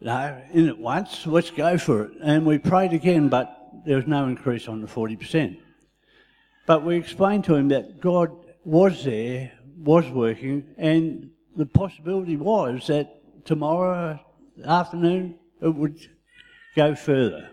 no, 0.00 0.40
in 0.52 0.68
it 0.68 0.78
once, 0.78 1.26
let's 1.26 1.50
go 1.50 1.76
for 1.76 2.04
it. 2.04 2.12
And 2.22 2.46
we 2.46 2.58
prayed 2.58 2.92
again, 2.92 3.28
but 3.28 3.58
there 3.84 3.96
was 3.96 4.06
no 4.06 4.26
increase 4.26 4.68
on 4.68 4.80
the 4.80 4.86
40%. 4.86 5.58
But 6.66 6.84
we 6.84 6.96
explained 6.96 7.44
to 7.44 7.56
him 7.56 7.68
that 7.68 8.00
God 8.00 8.30
was 8.64 9.04
there, 9.04 9.52
was 9.76 10.08
working, 10.08 10.64
and 10.78 11.30
the 11.56 11.66
possibility 11.66 12.36
was 12.36 12.86
that 12.86 13.44
tomorrow 13.44 14.20
afternoon 14.64 15.38
it 15.60 15.74
would 15.74 15.98
go 16.76 16.94
further. 16.94 17.50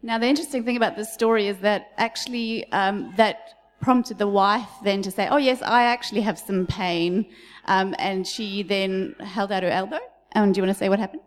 Now, 0.00 0.18
the 0.18 0.26
interesting 0.26 0.64
thing 0.64 0.76
about 0.76 0.96
this 0.96 1.12
story 1.12 1.48
is 1.48 1.58
that 1.58 1.90
actually 1.96 2.70
um, 2.72 3.12
that 3.16 3.54
prompted 3.82 4.16
the 4.16 4.28
wife 4.28 4.70
then 4.82 5.02
to 5.02 5.10
say, 5.10 5.28
Oh, 5.28 5.36
yes, 5.36 5.60
I 5.60 5.82
actually 5.82 6.22
have 6.22 6.38
some 6.38 6.66
pain. 6.66 7.26
Um, 7.66 7.94
and 7.98 8.26
she 8.26 8.62
then 8.62 9.14
held 9.20 9.52
out 9.52 9.62
her 9.62 9.68
elbow. 9.68 9.98
And 10.32 10.54
do 10.54 10.58
you 10.58 10.62
want 10.62 10.74
to 10.74 10.78
say 10.78 10.88
what 10.88 10.98
happened? 10.98 11.22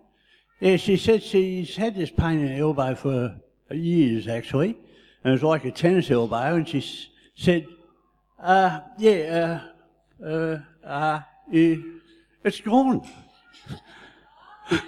Yeah, 0.60 0.78
she 0.78 0.98
said 0.98 1.22
she's 1.22 1.76
had 1.76 1.96
this 1.96 2.10
pain 2.10 2.40
in 2.40 2.48
her 2.48 2.64
elbow 2.64 2.96
for 2.96 3.36
years, 3.72 4.28
actually. 4.28 4.78
And 5.24 5.32
it 5.32 5.32
was 5.32 5.44
like 5.44 5.66
a 5.66 5.72
tennis 5.72 6.10
elbow. 6.10 6.56
And 6.56 6.68
she 6.68 6.84
said, 7.36 7.68
uh, 8.40 8.80
Yeah, 8.98 9.62
uh, 10.22 10.26
uh, 10.26 10.60
uh, 10.84 11.20
yeah, 11.52 11.76
it's 12.44 12.62
gone. 12.62 13.08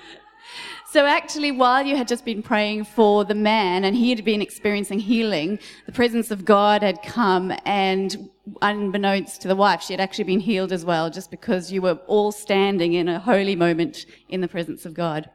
So, 0.90 1.06
actually, 1.06 1.52
while 1.52 1.86
you 1.86 1.98
had 1.98 2.08
just 2.08 2.24
been 2.24 2.42
praying 2.42 2.86
for 2.86 3.26
the 3.26 3.36
man 3.36 3.84
and 3.84 3.94
he 3.94 4.10
had 4.10 4.24
been 4.24 4.42
experiencing 4.42 5.00
healing, 5.00 5.60
the 5.86 5.92
presence 5.92 6.32
of 6.32 6.46
God 6.46 6.82
had 6.82 7.04
come, 7.04 7.52
and 7.66 8.30
unbeknownst 8.62 9.42
to 9.42 9.50
the 9.50 9.56
wife, 9.56 9.82
she 9.82 9.92
had 9.92 10.00
actually 10.00 10.24
been 10.24 10.40
healed 10.40 10.72
as 10.72 10.86
well, 10.86 11.10
just 11.10 11.30
because 11.30 11.74
you 11.74 11.82
were 11.82 12.00
all 12.08 12.32
standing 12.32 12.94
in 12.94 13.10
a 13.10 13.20
holy 13.20 13.54
moment 13.54 14.06
in 14.30 14.40
the 14.40 14.48
presence 14.48 14.86
of 14.86 14.94
God. 14.94 15.30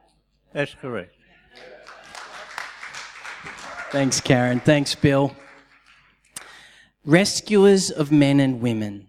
That's 0.53 0.73
correct. 0.73 1.13
Thanks, 3.91 4.19
Karen. 4.21 4.59
Thanks, 4.59 4.95
Bill. 4.95 5.35
Rescuers 7.05 7.91
of 7.91 8.11
men 8.11 8.39
and 8.39 8.59
women. 8.59 9.07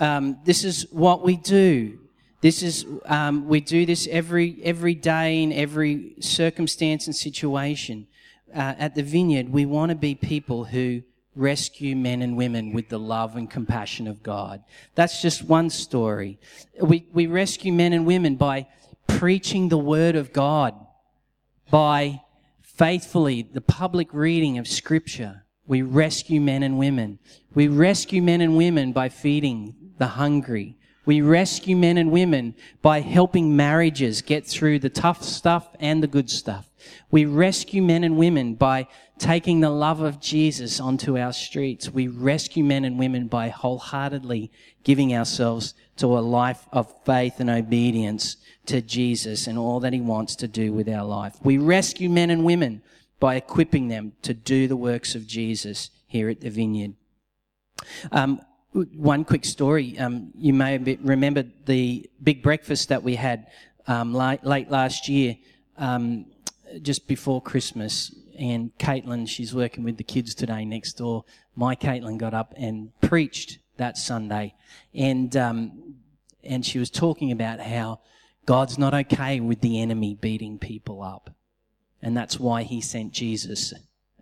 Um, 0.00 0.38
this 0.44 0.64
is 0.64 0.84
what 0.90 1.22
we 1.22 1.36
do. 1.36 2.00
This 2.46 2.62
is, 2.62 2.86
um, 3.06 3.48
we 3.48 3.60
do 3.60 3.84
this 3.86 4.06
every, 4.08 4.60
every 4.62 4.94
day 4.94 5.42
in 5.42 5.52
every 5.52 6.14
circumstance 6.20 7.08
and 7.08 7.16
situation. 7.16 8.06
Uh, 8.54 8.72
at 8.78 8.94
the 8.94 9.02
vineyard, 9.02 9.48
we 9.48 9.66
want 9.66 9.88
to 9.90 9.96
be 9.96 10.14
people 10.14 10.66
who 10.66 11.02
rescue 11.34 11.96
men 11.96 12.22
and 12.22 12.36
women 12.36 12.72
with 12.72 12.88
the 12.88 13.00
love 13.00 13.34
and 13.34 13.50
compassion 13.50 14.06
of 14.06 14.22
God. 14.22 14.62
That's 14.94 15.20
just 15.20 15.42
one 15.42 15.70
story. 15.70 16.38
We, 16.80 17.08
we 17.12 17.26
rescue 17.26 17.72
men 17.72 17.92
and 17.92 18.06
women 18.06 18.36
by 18.36 18.68
preaching 19.08 19.68
the 19.68 19.76
word 19.76 20.14
of 20.14 20.32
God, 20.32 20.72
by 21.68 22.20
faithfully 22.62 23.42
the 23.42 23.60
public 23.60 24.14
reading 24.14 24.56
of 24.58 24.68
scripture. 24.68 25.42
We 25.66 25.82
rescue 25.82 26.40
men 26.40 26.62
and 26.62 26.78
women. 26.78 27.18
We 27.56 27.66
rescue 27.66 28.22
men 28.22 28.40
and 28.40 28.56
women 28.56 28.92
by 28.92 29.08
feeding 29.08 29.74
the 29.98 30.06
hungry. 30.06 30.76
We 31.06 31.20
rescue 31.20 31.76
men 31.76 31.96
and 31.96 32.10
women 32.10 32.54
by 32.82 33.00
helping 33.00 33.56
marriages 33.56 34.22
get 34.22 34.46
through 34.46 34.80
the 34.80 34.90
tough 34.90 35.22
stuff 35.22 35.68
and 35.80 36.02
the 36.02 36.08
good 36.08 36.28
stuff. 36.28 36.68
We 37.10 37.24
rescue 37.24 37.82
men 37.82 38.04
and 38.04 38.16
women 38.16 38.54
by 38.54 38.88
taking 39.18 39.60
the 39.60 39.70
love 39.70 40.00
of 40.00 40.20
Jesus 40.20 40.78
onto 40.80 41.16
our 41.16 41.32
streets. 41.32 41.88
We 41.88 42.08
rescue 42.08 42.64
men 42.64 42.84
and 42.84 42.98
women 42.98 43.28
by 43.28 43.48
wholeheartedly 43.48 44.50
giving 44.84 45.14
ourselves 45.14 45.74
to 45.96 46.18
a 46.18 46.20
life 46.20 46.66
of 46.72 46.92
faith 47.04 47.40
and 47.40 47.48
obedience 47.48 48.36
to 48.66 48.82
Jesus 48.82 49.46
and 49.46 49.56
all 49.56 49.80
that 49.80 49.92
he 49.92 50.00
wants 50.00 50.36
to 50.36 50.48
do 50.48 50.72
with 50.72 50.88
our 50.88 51.04
life. 51.04 51.36
We 51.42 51.56
rescue 51.56 52.10
men 52.10 52.30
and 52.30 52.44
women 52.44 52.82
by 53.18 53.36
equipping 53.36 53.88
them 53.88 54.12
to 54.22 54.34
do 54.34 54.68
the 54.68 54.76
works 54.76 55.14
of 55.14 55.26
Jesus 55.26 55.90
here 56.06 56.28
at 56.28 56.40
the 56.40 56.50
vineyard. 56.50 56.94
Um, 58.12 58.40
one 58.72 59.24
quick 59.24 59.44
story. 59.44 59.98
Um, 59.98 60.32
you 60.36 60.52
may 60.52 60.78
remember 60.78 61.44
the 61.64 62.08
big 62.22 62.42
breakfast 62.42 62.88
that 62.88 63.02
we 63.02 63.14
had 63.16 63.46
um, 63.86 64.12
late, 64.14 64.44
late, 64.44 64.70
last 64.70 65.08
year, 65.08 65.36
um, 65.78 66.26
just 66.82 67.06
before 67.06 67.40
Christmas. 67.40 68.14
And 68.38 68.76
Caitlin, 68.78 69.28
she's 69.28 69.54
working 69.54 69.84
with 69.84 69.96
the 69.96 70.04
kids 70.04 70.34
today 70.34 70.64
next 70.64 70.94
door. 70.94 71.24
My 71.54 71.74
Caitlin 71.74 72.18
got 72.18 72.34
up 72.34 72.52
and 72.56 72.90
preached 73.00 73.58
that 73.78 73.96
Sunday, 73.96 74.54
and 74.94 75.34
um, 75.36 75.94
and 76.44 76.64
she 76.64 76.78
was 76.78 76.90
talking 76.90 77.32
about 77.32 77.60
how 77.60 78.00
God's 78.44 78.78
not 78.78 78.92
okay 78.94 79.40
with 79.40 79.60
the 79.60 79.80
enemy 79.80 80.14
beating 80.14 80.58
people 80.58 81.02
up, 81.02 81.30
and 82.02 82.16
that's 82.16 82.38
why 82.38 82.62
He 82.62 82.80
sent 82.82 83.12
Jesus 83.12 83.72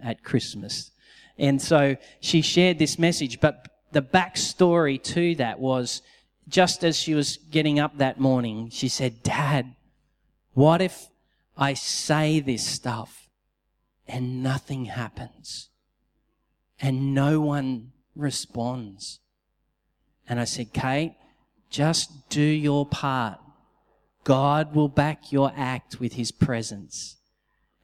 at 0.01 0.23
Christmas. 0.23 0.93
And 1.37 1.61
so 1.61 1.97
she 2.21 2.41
shared 2.41 2.79
this 2.79 2.99
message, 2.99 3.41
but 3.41 3.67
the 3.95 4.03
backstory 4.03 5.03
to 5.03 5.37
that 5.37 5.59
was 5.59 6.03
just 6.47 6.85
as 6.85 6.99
she 6.99 7.15
was 7.15 7.39
getting 7.51 7.79
up 7.79 7.97
that 7.99 8.21
morning, 8.21 8.69
she 8.71 8.89
said, 8.89 9.23
Dad, 9.23 9.75
what 10.53 10.83
if 10.83 11.09
I 11.57 11.75
say 11.75 12.41
this 12.41 12.67
stuff 12.67 13.29
and 14.07 14.43
nothing 14.43 14.87
happens 14.87 15.71
and 16.81 17.15
no 17.15 17.41
one 17.41 17.93
responds? 18.15 19.21
And 20.29 20.41
I 20.41 20.45
said, 20.45 20.73
Kate, 20.73 21.15
just 21.71 22.29
do 22.29 22.43
your 22.43 22.85
part. 22.85 23.39
God 24.25 24.75
will 24.75 24.89
back 24.89 25.33
your 25.33 25.53
act 25.57 26.01
with 26.01 26.15
his 26.15 26.33
presence. 26.33 27.17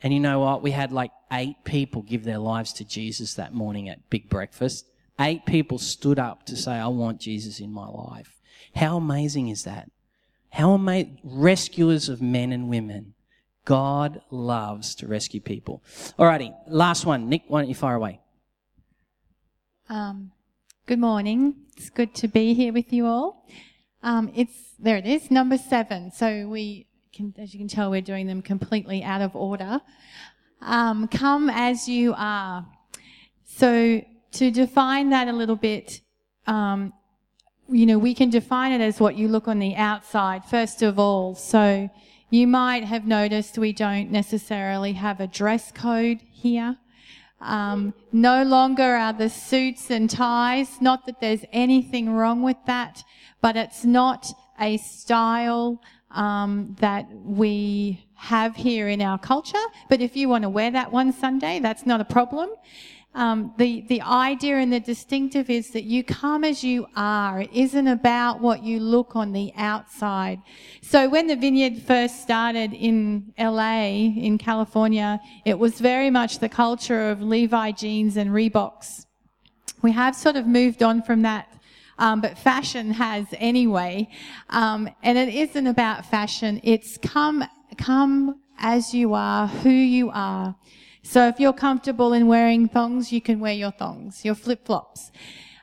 And 0.02 0.12
you 0.12 0.20
know 0.20 0.40
what? 0.40 0.62
We 0.62 0.70
had 0.70 0.90
like 0.90 1.12
eight 1.30 1.64
people 1.64 2.02
give 2.02 2.24
their 2.24 2.38
lives 2.38 2.72
to 2.74 2.84
Jesus 2.84 3.34
that 3.34 3.54
morning 3.54 3.88
at 3.88 4.10
big 4.10 4.28
breakfast. 4.28 4.86
Eight 5.20 5.44
people 5.44 5.78
stood 5.78 6.18
up 6.18 6.46
to 6.46 6.56
say, 6.56 6.72
I 6.72 6.86
want 6.86 7.20
Jesus 7.20 7.60
in 7.60 7.70
my 7.72 7.86
life. 7.86 8.40
How 8.74 8.96
amazing 8.96 9.48
is 9.48 9.64
that? 9.64 9.90
How 10.50 10.72
amazing, 10.72 11.18
rescuers 11.22 12.08
of 12.08 12.22
men 12.22 12.52
and 12.52 12.68
women. 12.68 13.14
God 13.66 14.22
loves 14.30 14.94
to 14.96 15.06
rescue 15.06 15.40
people. 15.40 15.82
Alrighty, 16.18 16.54
last 16.66 17.04
one. 17.04 17.28
Nick, 17.28 17.42
why 17.48 17.60
don't 17.60 17.68
you 17.68 17.74
fire 17.74 17.96
away? 17.96 18.20
Um, 19.88 20.32
good 20.86 20.98
morning. 20.98 21.54
It's 21.76 21.90
good 21.90 22.14
to 22.16 22.28
be 22.28 22.54
here 22.54 22.72
with 22.72 22.92
you 22.92 23.06
all. 23.06 23.46
Um, 24.02 24.32
it's 24.34 24.72
there. 24.78 24.96
It 24.96 25.06
is 25.06 25.30
number 25.30 25.58
seven. 25.58 26.10
So 26.10 26.48
we 26.48 26.86
can, 27.12 27.34
as 27.38 27.52
you 27.52 27.60
can 27.60 27.68
tell, 27.68 27.90
we're 27.90 28.00
doing 28.00 28.26
them 28.26 28.40
completely 28.40 29.02
out 29.02 29.20
of 29.20 29.36
order. 29.36 29.80
Um, 30.62 31.06
come 31.08 31.50
as 31.50 31.88
you 31.88 32.14
are. 32.16 32.66
So 33.44 34.02
to 34.32 34.50
define 34.50 35.10
that 35.10 35.28
a 35.28 35.32
little 35.32 35.56
bit, 35.56 36.00
um, 36.46 36.92
you 37.68 37.86
know, 37.86 37.98
we 37.98 38.14
can 38.14 38.30
define 38.30 38.72
it 38.72 38.80
as 38.80 39.00
what 39.00 39.16
you 39.16 39.28
look 39.28 39.48
on 39.48 39.58
the 39.58 39.76
outside, 39.76 40.44
first 40.44 40.82
of 40.82 40.98
all. 40.98 41.34
So 41.34 41.90
you 42.30 42.46
might 42.46 42.84
have 42.84 43.06
noticed 43.06 43.58
we 43.58 43.72
don't 43.72 44.10
necessarily 44.10 44.92
have 44.94 45.20
a 45.20 45.26
dress 45.26 45.72
code 45.72 46.18
here. 46.30 46.76
Um, 47.40 47.94
no 48.12 48.42
longer 48.42 48.96
are 48.96 49.12
the 49.12 49.30
suits 49.30 49.90
and 49.90 50.10
ties, 50.10 50.80
not 50.80 51.06
that 51.06 51.20
there's 51.20 51.44
anything 51.52 52.10
wrong 52.10 52.42
with 52.42 52.58
that, 52.66 53.02
but 53.40 53.56
it's 53.56 53.84
not 53.84 54.26
a 54.60 54.76
style 54.76 55.80
um, 56.10 56.76
that 56.80 57.08
we 57.24 58.04
have 58.14 58.56
here 58.56 58.88
in 58.88 59.00
our 59.00 59.18
culture. 59.18 59.58
But 59.88 60.00
if 60.02 60.16
you 60.16 60.28
want 60.28 60.42
to 60.42 60.50
wear 60.50 60.70
that 60.70 60.92
one 60.92 61.12
Sunday, 61.12 61.60
that's 61.60 61.86
not 61.86 62.00
a 62.00 62.04
problem. 62.04 62.50
Um, 63.12 63.52
the 63.58 63.80
the 63.88 64.02
idea 64.02 64.56
and 64.56 64.72
the 64.72 64.78
distinctive 64.78 65.50
is 65.50 65.70
that 65.70 65.82
you 65.82 66.04
come 66.04 66.44
as 66.44 66.62
you 66.62 66.86
are. 66.94 67.40
It 67.40 67.50
isn't 67.52 67.88
about 67.88 68.40
what 68.40 68.62
you 68.62 68.78
look 68.78 69.16
on 69.16 69.32
the 69.32 69.52
outside. 69.56 70.40
So 70.80 71.08
when 71.08 71.26
the 71.26 71.34
vineyard 71.34 71.82
first 71.82 72.22
started 72.22 72.72
in 72.72 73.32
LA 73.36 73.86
in 74.16 74.38
California, 74.38 75.20
it 75.44 75.58
was 75.58 75.80
very 75.80 76.08
much 76.08 76.38
the 76.38 76.48
culture 76.48 77.10
of 77.10 77.20
Levi 77.20 77.72
jeans 77.72 78.16
and 78.16 78.30
Reeboks. 78.30 79.06
We 79.82 79.90
have 79.92 80.14
sort 80.14 80.36
of 80.36 80.46
moved 80.46 80.82
on 80.82 81.02
from 81.02 81.22
that. 81.22 81.48
Um, 81.98 82.22
but 82.22 82.38
fashion 82.38 82.92
has 82.92 83.26
anyway, 83.34 84.08
um, 84.48 84.88
and 85.02 85.18
it 85.18 85.34
isn't 85.34 85.66
about 85.66 86.06
fashion. 86.06 86.58
It's 86.64 86.96
come, 86.96 87.44
come 87.76 88.40
as 88.58 88.94
you 88.94 89.12
are, 89.12 89.46
who 89.48 89.68
you 89.68 90.10
are. 90.10 90.54
So 91.02 91.28
if 91.28 91.40
you're 91.40 91.52
comfortable 91.52 92.12
in 92.12 92.26
wearing 92.26 92.68
thongs, 92.68 93.12
you 93.12 93.20
can 93.20 93.40
wear 93.40 93.54
your 93.54 93.70
thongs, 93.70 94.24
your 94.24 94.34
flip 94.34 94.66
flops. 94.66 95.10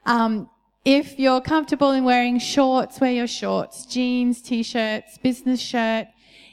Um, 0.06 0.50
if 0.84 1.20
you're 1.20 1.42
comfortable 1.42 1.92
in 1.92 2.04
wearing 2.04 2.40
shorts, 2.40 3.02
wear 3.02 3.12
your 3.12 3.28
shorts, 3.28 3.86
jeans, 3.86 4.42
t-shirts, 4.42 5.18
business 5.18 5.60
shirt. 5.60 6.08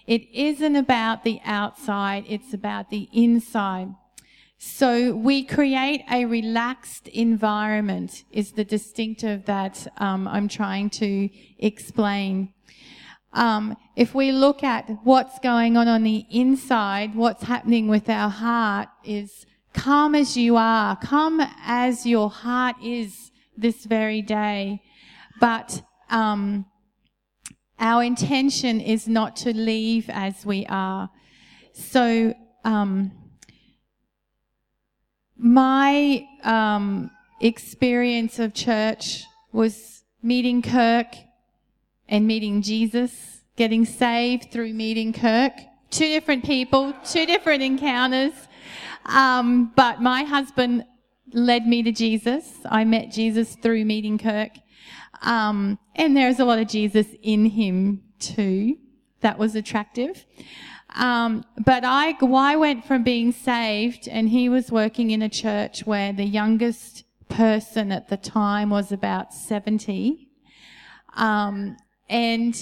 It 0.07 0.29
isn't 0.33 0.77
about 0.77 1.25
the 1.25 1.41
outside, 1.45 2.25
it's 2.29 2.53
about 2.53 2.91
the 2.91 3.09
inside. 3.13 3.95
So 4.59 5.15
we 5.15 5.45
create 5.45 6.03
a 6.11 6.25
relaxed 6.25 7.09
environment 7.09 8.25
is 8.33 8.53
the 8.53 8.65
distinctive 8.65 9.45
that 9.45 9.87
um, 9.99 10.27
I'm 10.27 10.49
trying 10.49 10.89
to 10.91 11.29
explain. 11.59 12.54
Um, 13.35 13.77
if 13.97 14.15
we 14.15 14.31
look 14.31 14.63
at 14.63 14.89
what's 15.03 15.39
going 15.41 15.77
on 15.77 15.89
on 15.89 16.05
the 16.05 16.25
inside, 16.31 17.15
what's 17.15 17.43
happening 17.43 17.89
with 17.89 18.09
our 18.09 18.31
heart 18.31 18.89
is 19.05 19.45
come 19.73 20.15
as 20.15 20.37
you 20.37 20.57
are, 20.57 20.97
come 20.97 21.45
as 21.65 22.07
your 22.07 22.31
heart 22.31 22.77
is 22.83 23.33
this 23.57 23.85
very 23.85 24.23
day. 24.23 24.81
But 25.41 25.83
um, 26.11 26.67
our 27.81 28.05
intention 28.05 28.81
is 28.81 29.09
not 29.09 29.35
to 29.37 29.53
leave 29.53 30.09
as 30.11 30.47
we 30.47 30.65
are. 30.67 31.11
So, 31.73 32.35
um, 32.65 33.11
my 35.37 36.25
um, 36.45 37.11
experience 37.41 38.39
of 38.39 38.55
church 38.55 39.25
was 39.53 40.05
meeting 40.23 40.63
Kirk 40.63 41.17
and 42.09 42.27
meeting 42.27 42.63
Jesus, 42.63 43.43
getting 43.57 43.85
saved 43.85 44.51
through 44.51 44.73
meeting 44.73 45.13
Kirk. 45.13 45.53
Two 45.91 46.07
different 46.07 46.45
people, 46.45 46.93
two 47.05 47.27
different 47.27 47.63
encounters. 47.63 48.33
Um, 49.07 49.73
but 49.77 50.01
my 50.01 50.25
husband 50.25 50.85
led 51.33 51.67
me 51.67 51.83
to 51.83 51.93
Jesus. 51.93 52.53
I 52.69 52.85
met 52.85 53.11
Jesus 53.11 53.57
through 53.57 53.85
meeting 53.85 54.19
Kirk. 54.19 54.53
Um, 55.23 55.79
and 55.95 56.17
there's 56.17 56.41
a 56.41 56.45
lot 56.45 56.59
of 56.59 56.69
Jesus 56.69 57.07
in 57.23 57.47
him 57.47 58.03
too. 58.19 58.79
That 59.21 59.39
was 59.39 59.55
attractive. 59.55 60.27
Um, 60.95 61.45
but 61.65 61.85
I, 61.85 62.15
I 62.21 62.57
went 62.57 62.85
from 62.85 63.03
being 63.03 63.33
saved 63.33 64.07
and 64.09 64.29
he 64.29 64.49
was 64.49 64.71
working 64.71 65.11
in 65.11 65.23
a 65.23 65.29
church 65.29 65.85
where 65.87 66.13
the 66.13 66.25
youngest 66.25 67.05
person 67.29 67.91
at 67.91 68.09
the 68.09 68.17
time 68.17 68.71
was 68.71 68.93
about 68.93 69.35
70. 69.35 70.29
Um, 71.17 71.77
and 72.09 72.55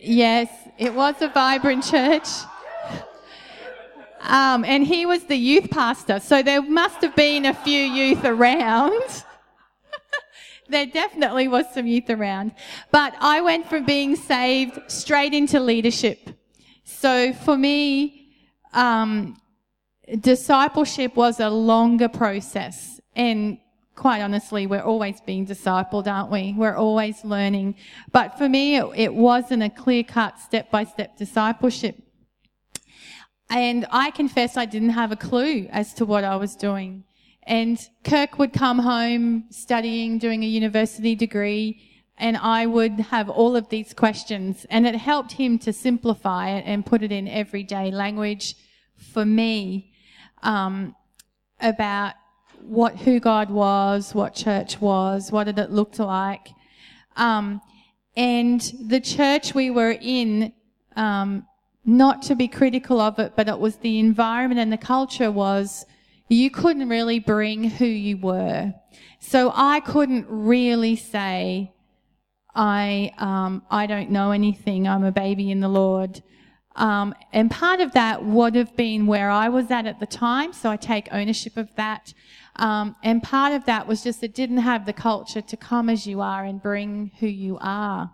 yes, 0.00 0.48
it 0.78 0.94
was 0.94 1.20
a 1.20 1.28
vibrant 1.28 1.84
church. 1.84 2.28
Um, 4.22 4.64
and 4.64 4.86
he 4.86 5.04
was 5.04 5.24
the 5.24 5.36
youth 5.36 5.68
pastor, 5.70 6.20
so 6.20 6.42
there 6.42 6.62
must 6.62 7.00
have 7.02 7.16
been 7.16 7.44
a 7.44 7.54
few 7.54 7.80
youth 7.80 8.24
around. 8.24 9.02
there 10.68 10.86
definitely 10.86 11.48
was 11.48 11.66
some 11.74 11.88
youth 11.88 12.08
around. 12.08 12.52
But 12.92 13.14
I 13.20 13.40
went 13.40 13.68
from 13.68 13.84
being 13.84 14.14
saved 14.14 14.78
straight 14.86 15.34
into 15.34 15.58
leadership. 15.58 16.30
So 16.84 17.32
for 17.32 17.56
me, 17.56 18.30
um, 18.72 19.36
discipleship 20.20 21.16
was 21.16 21.40
a 21.40 21.50
longer 21.50 22.08
process. 22.08 23.00
And 23.16 23.58
quite 23.94 24.20
honestly, 24.20 24.66
we're 24.66 24.82
always 24.82 25.20
being 25.20 25.46
discipled, 25.46 26.06
aren't 26.06 26.30
we? 26.30 26.54
We're 26.56 26.76
always 26.76 27.24
learning. 27.24 27.76
But 28.10 28.38
for 28.38 28.48
me, 28.48 28.76
it, 28.76 28.86
it 28.96 29.14
wasn't 29.14 29.62
a 29.62 29.70
clear 29.70 30.02
cut 30.02 30.38
step 30.38 30.70
by 30.70 30.84
step 30.84 31.16
discipleship. 31.16 31.96
And 33.50 33.86
I 33.90 34.10
confess 34.10 34.56
I 34.56 34.64
didn't 34.64 34.90
have 34.90 35.12
a 35.12 35.16
clue 35.16 35.68
as 35.70 35.92
to 35.94 36.06
what 36.06 36.24
I 36.24 36.36
was 36.36 36.56
doing. 36.56 37.04
And 37.42 37.78
Kirk 38.04 38.38
would 38.38 38.52
come 38.52 38.78
home 38.78 39.44
studying, 39.50 40.18
doing 40.18 40.42
a 40.42 40.46
university 40.46 41.14
degree, 41.14 41.80
and 42.16 42.36
I 42.36 42.66
would 42.66 42.92
have 42.92 43.28
all 43.28 43.56
of 43.56 43.68
these 43.68 43.92
questions. 43.92 44.64
And 44.70 44.86
it 44.86 44.94
helped 44.94 45.32
him 45.32 45.58
to 45.60 45.72
simplify 45.72 46.50
it 46.50 46.64
and 46.66 46.86
put 46.86 47.02
it 47.02 47.12
in 47.12 47.28
everyday 47.28 47.90
language 47.90 48.54
for 48.96 49.24
me 49.24 49.92
um, 50.42 50.94
about 51.60 52.14
what 52.62 52.96
who 52.96 53.20
God 53.20 53.50
was, 53.50 54.14
what 54.14 54.34
church 54.34 54.80
was, 54.80 55.32
what 55.32 55.44
did 55.44 55.58
it 55.58 55.70
look 55.70 55.98
like. 55.98 56.48
Um, 57.16 57.60
and 58.16 58.60
the 58.80 59.00
church 59.00 59.54
we 59.54 59.70
were 59.70 59.96
in, 60.00 60.52
um, 60.96 61.46
not 61.84 62.22
to 62.22 62.34
be 62.34 62.48
critical 62.48 63.00
of 63.00 63.18
it, 63.18 63.34
but 63.36 63.48
it 63.48 63.58
was 63.58 63.76
the 63.76 63.98
environment 63.98 64.60
and 64.60 64.72
the 64.72 64.76
culture 64.76 65.30
was 65.30 65.84
you 66.28 66.50
couldn't 66.50 66.88
really 66.88 67.18
bring 67.18 67.64
who 67.64 67.86
you 67.86 68.16
were. 68.16 68.72
So 69.18 69.52
I 69.54 69.80
couldn't 69.80 70.26
really 70.28 70.96
say, 70.96 71.72
I, 72.54 73.12
um, 73.18 73.62
I 73.70 73.86
don't 73.86 74.10
know 74.10 74.30
anything. 74.30 74.88
I'm 74.88 75.04
a 75.04 75.12
baby 75.12 75.50
in 75.50 75.60
the 75.60 75.68
Lord. 75.68 76.22
Um, 76.76 77.14
and 77.32 77.50
part 77.50 77.80
of 77.80 77.92
that 77.92 78.24
would 78.24 78.54
have 78.54 78.74
been 78.76 79.06
where 79.06 79.30
I 79.30 79.48
was 79.48 79.70
at 79.70 79.86
at 79.86 80.00
the 80.00 80.06
time, 80.06 80.52
so 80.52 80.70
I 80.70 80.76
take 80.76 81.08
ownership 81.12 81.56
of 81.56 81.74
that. 81.76 82.14
Um, 82.56 82.96
and 83.02 83.22
part 83.22 83.52
of 83.52 83.64
that 83.64 83.86
was 83.86 84.02
just 84.02 84.22
it 84.22 84.34
didn't 84.34 84.58
have 84.58 84.84
the 84.84 84.92
culture 84.92 85.40
to 85.40 85.56
come 85.56 85.88
as 85.88 86.06
you 86.06 86.20
are 86.20 86.44
and 86.44 86.62
bring 86.62 87.12
who 87.18 87.26
you 87.26 87.58
are. 87.60 88.10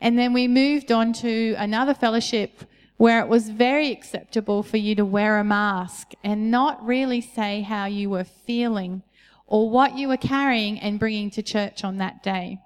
And 0.00 0.18
then 0.18 0.32
we 0.32 0.48
moved 0.48 0.90
on 0.90 1.12
to 1.14 1.54
another 1.58 1.92
fellowship 1.92 2.64
where 2.96 3.20
it 3.20 3.28
was 3.28 3.48
very 3.48 3.90
acceptable 3.90 4.62
for 4.62 4.76
you 4.76 4.94
to 4.94 5.04
wear 5.04 5.38
a 5.38 5.44
mask 5.44 6.12
and 6.22 6.50
not 6.50 6.84
really 6.84 7.20
say 7.20 7.62
how 7.62 7.84
you 7.84 8.08
were 8.08 8.24
feeling 8.24 9.02
or 9.46 9.68
what 9.68 9.98
you 9.98 10.08
were 10.08 10.16
carrying 10.16 10.78
and 10.80 10.98
bringing 10.98 11.30
to 11.30 11.42
church 11.42 11.84
on 11.84 11.98
that 11.98 12.22
day. 12.22 12.58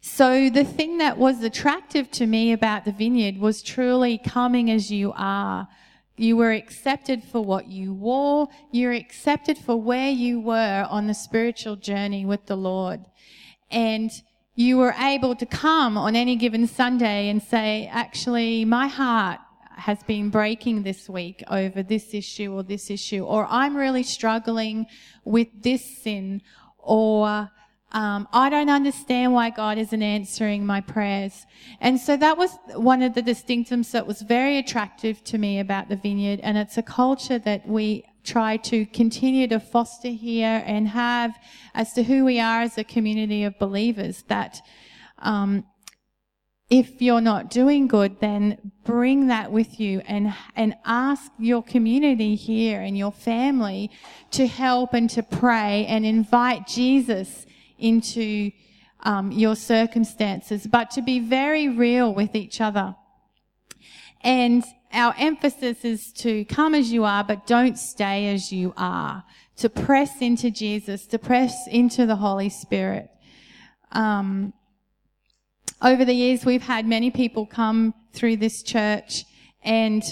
So 0.00 0.48
the 0.48 0.64
thing 0.64 0.98
that 0.98 1.18
was 1.18 1.42
attractive 1.42 2.10
to 2.12 2.26
me 2.26 2.52
about 2.52 2.84
the 2.84 2.92
vineyard 2.92 3.38
was 3.38 3.62
truly 3.62 4.16
coming 4.16 4.70
as 4.70 4.90
you 4.90 5.12
are, 5.16 5.66
you 6.16 6.36
were 6.36 6.52
accepted 6.52 7.22
for 7.24 7.42
what 7.42 7.68
you 7.68 7.92
wore. 7.92 8.48
You're 8.70 8.92
accepted 8.92 9.58
for 9.58 9.76
where 9.76 10.10
you 10.10 10.40
were 10.40 10.86
on 10.88 11.06
the 11.06 11.14
spiritual 11.14 11.76
journey 11.76 12.24
with 12.24 12.46
the 12.46 12.56
Lord. 12.56 13.04
And 13.70 14.10
you 14.54 14.78
were 14.78 14.94
able 14.98 15.36
to 15.36 15.44
come 15.44 15.98
on 15.98 16.16
any 16.16 16.36
given 16.36 16.66
Sunday 16.66 17.28
and 17.28 17.42
say, 17.42 17.88
actually, 17.92 18.64
my 18.64 18.86
heart 18.86 19.40
has 19.76 20.02
been 20.04 20.30
breaking 20.30 20.82
this 20.82 21.08
week 21.08 21.44
over 21.50 21.82
this 21.82 22.14
issue 22.14 22.54
or 22.54 22.62
this 22.62 22.90
issue, 22.90 23.22
or 23.22 23.46
I'm 23.50 23.76
really 23.76 24.02
struggling 24.02 24.86
with 25.24 25.48
this 25.62 26.02
sin, 26.02 26.40
or 26.78 27.50
um, 27.92 28.26
I 28.32 28.50
don't 28.50 28.68
understand 28.68 29.32
why 29.32 29.50
God 29.50 29.78
isn't 29.78 30.02
answering 30.02 30.66
my 30.66 30.80
prayers. 30.80 31.46
And 31.80 32.00
so 32.00 32.16
that 32.16 32.36
was 32.36 32.50
one 32.74 33.00
of 33.02 33.14
the 33.14 33.22
distinctives 33.22 33.92
that 33.92 34.06
was 34.06 34.22
very 34.22 34.58
attractive 34.58 35.22
to 35.24 35.38
me 35.38 35.60
about 35.60 35.88
the 35.88 35.96
vineyard. 35.96 36.40
And 36.42 36.58
it's 36.58 36.76
a 36.76 36.82
culture 36.82 37.38
that 37.38 37.66
we 37.66 38.04
try 38.24 38.56
to 38.56 38.84
continue 38.86 39.46
to 39.46 39.60
foster 39.60 40.08
here 40.08 40.62
and 40.66 40.88
have 40.88 41.38
as 41.74 41.92
to 41.92 42.02
who 42.02 42.24
we 42.24 42.40
are 42.40 42.62
as 42.62 42.76
a 42.76 42.84
community 42.84 43.44
of 43.44 43.56
believers 43.58 44.24
that 44.26 44.60
um, 45.18 45.64
if 46.68 47.00
you're 47.00 47.20
not 47.20 47.48
doing 47.48 47.86
good, 47.86 48.18
then 48.18 48.72
bring 48.84 49.28
that 49.28 49.52
with 49.52 49.78
you 49.78 50.00
and, 50.06 50.34
and 50.56 50.74
ask 50.84 51.30
your 51.38 51.62
community 51.62 52.34
here 52.34 52.80
and 52.80 52.98
your 52.98 53.12
family 53.12 53.92
to 54.32 54.48
help 54.48 54.92
and 54.92 55.08
to 55.10 55.22
pray 55.22 55.86
and 55.86 56.04
invite 56.04 56.66
Jesus 56.66 57.46
into 57.78 58.50
um, 59.00 59.30
your 59.32 59.56
circumstances, 59.56 60.66
but 60.66 60.90
to 60.92 61.02
be 61.02 61.20
very 61.20 61.68
real 61.68 62.12
with 62.12 62.34
each 62.34 62.60
other. 62.60 62.94
And 64.22 64.64
our 64.92 65.14
emphasis 65.18 65.84
is 65.84 66.12
to 66.14 66.44
come 66.46 66.74
as 66.74 66.90
you 66.90 67.04
are, 67.04 67.22
but 67.22 67.46
don't 67.46 67.78
stay 67.78 68.34
as 68.34 68.52
you 68.52 68.72
are. 68.76 69.24
To 69.58 69.68
press 69.68 70.20
into 70.20 70.50
Jesus, 70.50 71.06
to 71.06 71.18
press 71.18 71.54
into 71.68 72.06
the 72.06 72.16
Holy 72.16 72.48
Spirit. 72.48 73.10
Um, 73.92 74.52
over 75.82 76.04
the 76.04 76.14
years, 76.14 76.44
we've 76.44 76.62
had 76.62 76.86
many 76.86 77.10
people 77.10 77.46
come 77.46 77.94
through 78.12 78.36
this 78.36 78.62
church 78.62 79.24
and 79.62 80.02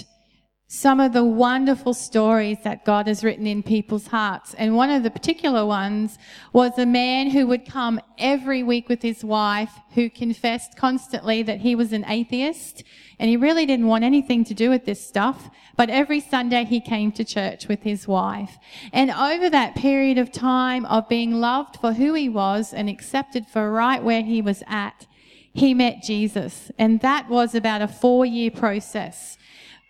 some 0.67 0.99
of 0.99 1.13
the 1.13 1.23
wonderful 1.23 1.93
stories 1.93 2.57
that 2.63 2.85
God 2.85 3.05
has 3.05 3.23
written 3.23 3.45
in 3.45 3.61
people's 3.61 4.07
hearts. 4.07 4.55
And 4.55 4.75
one 4.75 4.89
of 4.89 5.03
the 5.03 5.11
particular 5.11 5.63
ones 5.63 6.17
was 6.53 6.79
a 6.79 6.87
man 6.87 7.29
who 7.29 7.45
would 7.45 7.67
come 7.67 8.01
every 8.17 8.63
week 8.63 8.89
with 8.89 9.03
his 9.03 9.23
wife 9.23 9.71
who 9.93 10.09
confessed 10.09 10.75
constantly 10.75 11.43
that 11.43 11.59
he 11.59 11.75
was 11.75 11.93
an 11.93 12.03
atheist 12.05 12.83
and 13.19 13.29
he 13.29 13.37
really 13.37 13.67
didn't 13.67 13.85
want 13.85 14.03
anything 14.03 14.43
to 14.43 14.55
do 14.55 14.71
with 14.71 14.85
this 14.85 15.05
stuff. 15.05 15.51
But 15.77 15.91
every 15.91 16.19
Sunday 16.19 16.65
he 16.65 16.81
came 16.81 17.11
to 17.11 17.23
church 17.23 17.67
with 17.67 17.83
his 17.83 18.07
wife. 18.07 18.57
And 18.91 19.11
over 19.11 19.51
that 19.51 19.75
period 19.75 20.17
of 20.17 20.31
time 20.31 20.85
of 20.87 21.07
being 21.07 21.39
loved 21.39 21.77
for 21.77 21.93
who 21.93 22.15
he 22.15 22.27
was 22.27 22.73
and 22.73 22.89
accepted 22.89 23.45
for 23.45 23.71
right 23.71 24.01
where 24.01 24.23
he 24.23 24.41
was 24.41 24.63
at, 24.65 25.05
he 25.53 25.75
met 25.75 26.01
Jesus. 26.01 26.71
And 26.79 27.01
that 27.01 27.29
was 27.29 27.53
about 27.53 27.83
a 27.83 27.87
four 27.87 28.25
year 28.25 28.49
process. 28.49 29.37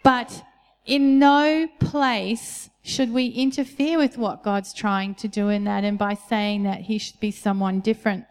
But 0.03 0.43
in 0.85 1.19
no 1.19 1.67
place 1.79 2.69
should 2.83 3.11
we 3.11 3.27
interfere 3.27 3.97
with 3.97 4.17
what 4.17 4.43
God's 4.43 4.73
trying 4.73 5.15
to 5.15 5.27
do 5.27 5.49
in 5.49 5.63
that 5.63 5.83
and 5.83 5.97
by 5.97 6.13
saying 6.13 6.63
that 6.63 6.81
he 6.81 6.99
should 6.99 7.19
be 7.19 7.31
someone 7.31 7.79
different. 7.79 8.25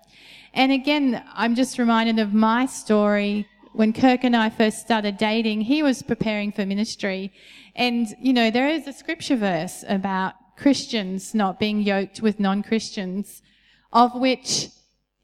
And 0.52 0.70
again, 0.70 1.24
I'm 1.34 1.56
just 1.56 1.78
reminded 1.78 2.20
of 2.20 2.32
my 2.32 2.66
story. 2.66 3.48
When 3.72 3.92
Kirk 3.92 4.22
and 4.22 4.36
I 4.36 4.50
first 4.50 4.78
started 4.78 5.16
dating, 5.16 5.62
he 5.62 5.82
was 5.82 6.02
preparing 6.02 6.52
for 6.52 6.64
ministry. 6.64 7.32
And, 7.74 8.06
you 8.20 8.32
know, 8.32 8.52
there 8.52 8.68
is 8.68 8.86
a 8.86 8.92
scripture 8.92 9.34
verse 9.34 9.84
about 9.88 10.34
Christians 10.56 11.34
not 11.34 11.58
being 11.58 11.80
yoked 11.80 12.20
with 12.20 12.38
non-Christians, 12.38 13.42
of 13.92 14.14
which 14.14 14.68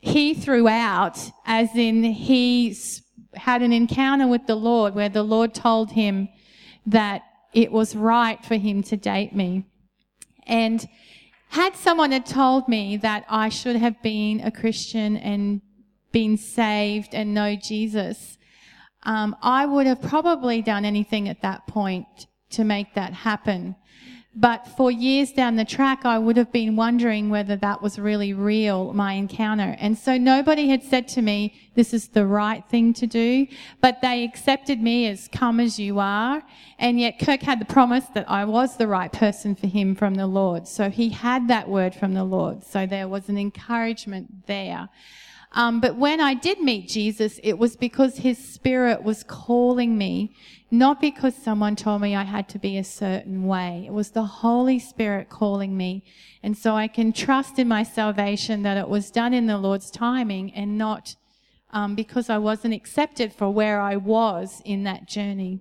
he 0.00 0.34
threw 0.34 0.66
out, 0.66 1.18
as 1.46 1.76
in 1.76 2.02
he 2.02 2.76
had 3.34 3.62
an 3.62 3.72
encounter 3.72 4.26
with 4.26 4.48
the 4.48 4.56
Lord 4.56 4.96
where 4.96 5.08
the 5.08 5.22
Lord 5.22 5.54
told 5.54 5.92
him 5.92 6.28
that 6.86 7.22
it 7.52 7.72
was 7.72 7.96
right 7.96 8.44
for 8.44 8.56
him 8.56 8.82
to 8.84 8.96
date 8.96 9.34
me. 9.34 9.64
And 10.46 10.86
had 11.50 11.74
someone 11.76 12.12
had 12.12 12.26
told 12.26 12.68
me 12.68 12.96
that 12.98 13.24
I 13.28 13.48
should 13.48 13.76
have 13.76 14.00
been 14.02 14.40
a 14.40 14.50
Christian 14.50 15.16
and 15.16 15.60
been 16.12 16.36
saved 16.36 17.14
and 17.14 17.34
know 17.34 17.56
Jesus, 17.56 18.38
um, 19.02 19.34
I 19.42 19.66
would 19.66 19.86
have 19.86 20.02
probably 20.02 20.62
done 20.62 20.84
anything 20.84 21.28
at 21.28 21.42
that 21.42 21.66
point 21.66 22.26
to 22.50 22.64
make 22.64 22.94
that 22.94 23.12
happen. 23.12 23.76
But 24.34 24.68
for 24.68 24.92
years 24.92 25.32
down 25.32 25.56
the 25.56 25.64
track, 25.64 26.04
I 26.04 26.16
would 26.16 26.36
have 26.36 26.52
been 26.52 26.76
wondering 26.76 27.30
whether 27.30 27.56
that 27.56 27.82
was 27.82 27.98
really 27.98 28.32
real, 28.32 28.92
my 28.92 29.14
encounter. 29.14 29.76
And 29.80 29.98
so 29.98 30.16
nobody 30.16 30.68
had 30.68 30.84
said 30.84 31.08
to 31.08 31.22
me, 31.22 31.52
this 31.74 31.92
is 31.92 32.08
the 32.08 32.24
right 32.24 32.64
thing 32.68 32.92
to 32.94 33.08
do, 33.08 33.48
but 33.80 34.00
they 34.02 34.22
accepted 34.22 34.80
me 34.80 35.08
as 35.08 35.26
come 35.26 35.58
as 35.58 35.80
you 35.80 35.98
are. 35.98 36.44
And 36.78 37.00
yet 37.00 37.18
Kirk 37.18 37.42
had 37.42 37.60
the 37.60 37.64
promise 37.64 38.04
that 38.14 38.30
I 38.30 38.44
was 38.44 38.76
the 38.76 38.86
right 38.86 39.12
person 39.12 39.56
for 39.56 39.66
him 39.66 39.96
from 39.96 40.14
the 40.14 40.28
Lord. 40.28 40.68
So 40.68 40.90
he 40.90 41.08
had 41.08 41.48
that 41.48 41.68
word 41.68 41.96
from 41.96 42.14
the 42.14 42.24
Lord. 42.24 42.62
So 42.62 42.86
there 42.86 43.08
was 43.08 43.28
an 43.28 43.36
encouragement 43.36 44.46
there. 44.46 44.88
Um, 45.52 45.80
but 45.80 45.96
when 45.96 46.20
I 46.20 46.34
did 46.34 46.60
meet 46.60 46.88
Jesus, 46.88 47.40
it 47.42 47.58
was 47.58 47.76
because 47.76 48.18
his 48.18 48.38
spirit 48.38 49.02
was 49.02 49.24
calling 49.24 49.98
me, 49.98 50.32
not 50.70 51.00
because 51.00 51.34
someone 51.34 51.74
told 51.74 52.02
me 52.02 52.14
I 52.14 52.22
had 52.22 52.48
to 52.50 52.58
be 52.58 52.78
a 52.78 52.84
certain 52.84 53.46
way. 53.46 53.84
It 53.86 53.92
was 53.92 54.10
the 54.10 54.24
Holy 54.24 54.78
Spirit 54.78 55.28
calling 55.28 55.76
me. 55.76 56.04
And 56.42 56.56
so 56.56 56.76
I 56.76 56.86
can 56.86 57.12
trust 57.12 57.58
in 57.58 57.66
my 57.66 57.82
salvation 57.82 58.62
that 58.62 58.76
it 58.76 58.88
was 58.88 59.10
done 59.10 59.34
in 59.34 59.46
the 59.46 59.58
Lord's 59.58 59.90
timing 59.90 60.54
and 60.54 60.78
not 60.78 61.16
um, 61.72 61.94
because 61.94 62.30
I 62.30 62.38
wasn't 62.38 62.74
accepted 62.74 63.32
for 63.32 63.50
where 63.50 63.80
I 63.80 63.96
was 63.96 64.62
in 64.64 64.84
that 64.84 65.08
journey. 65.08 65.60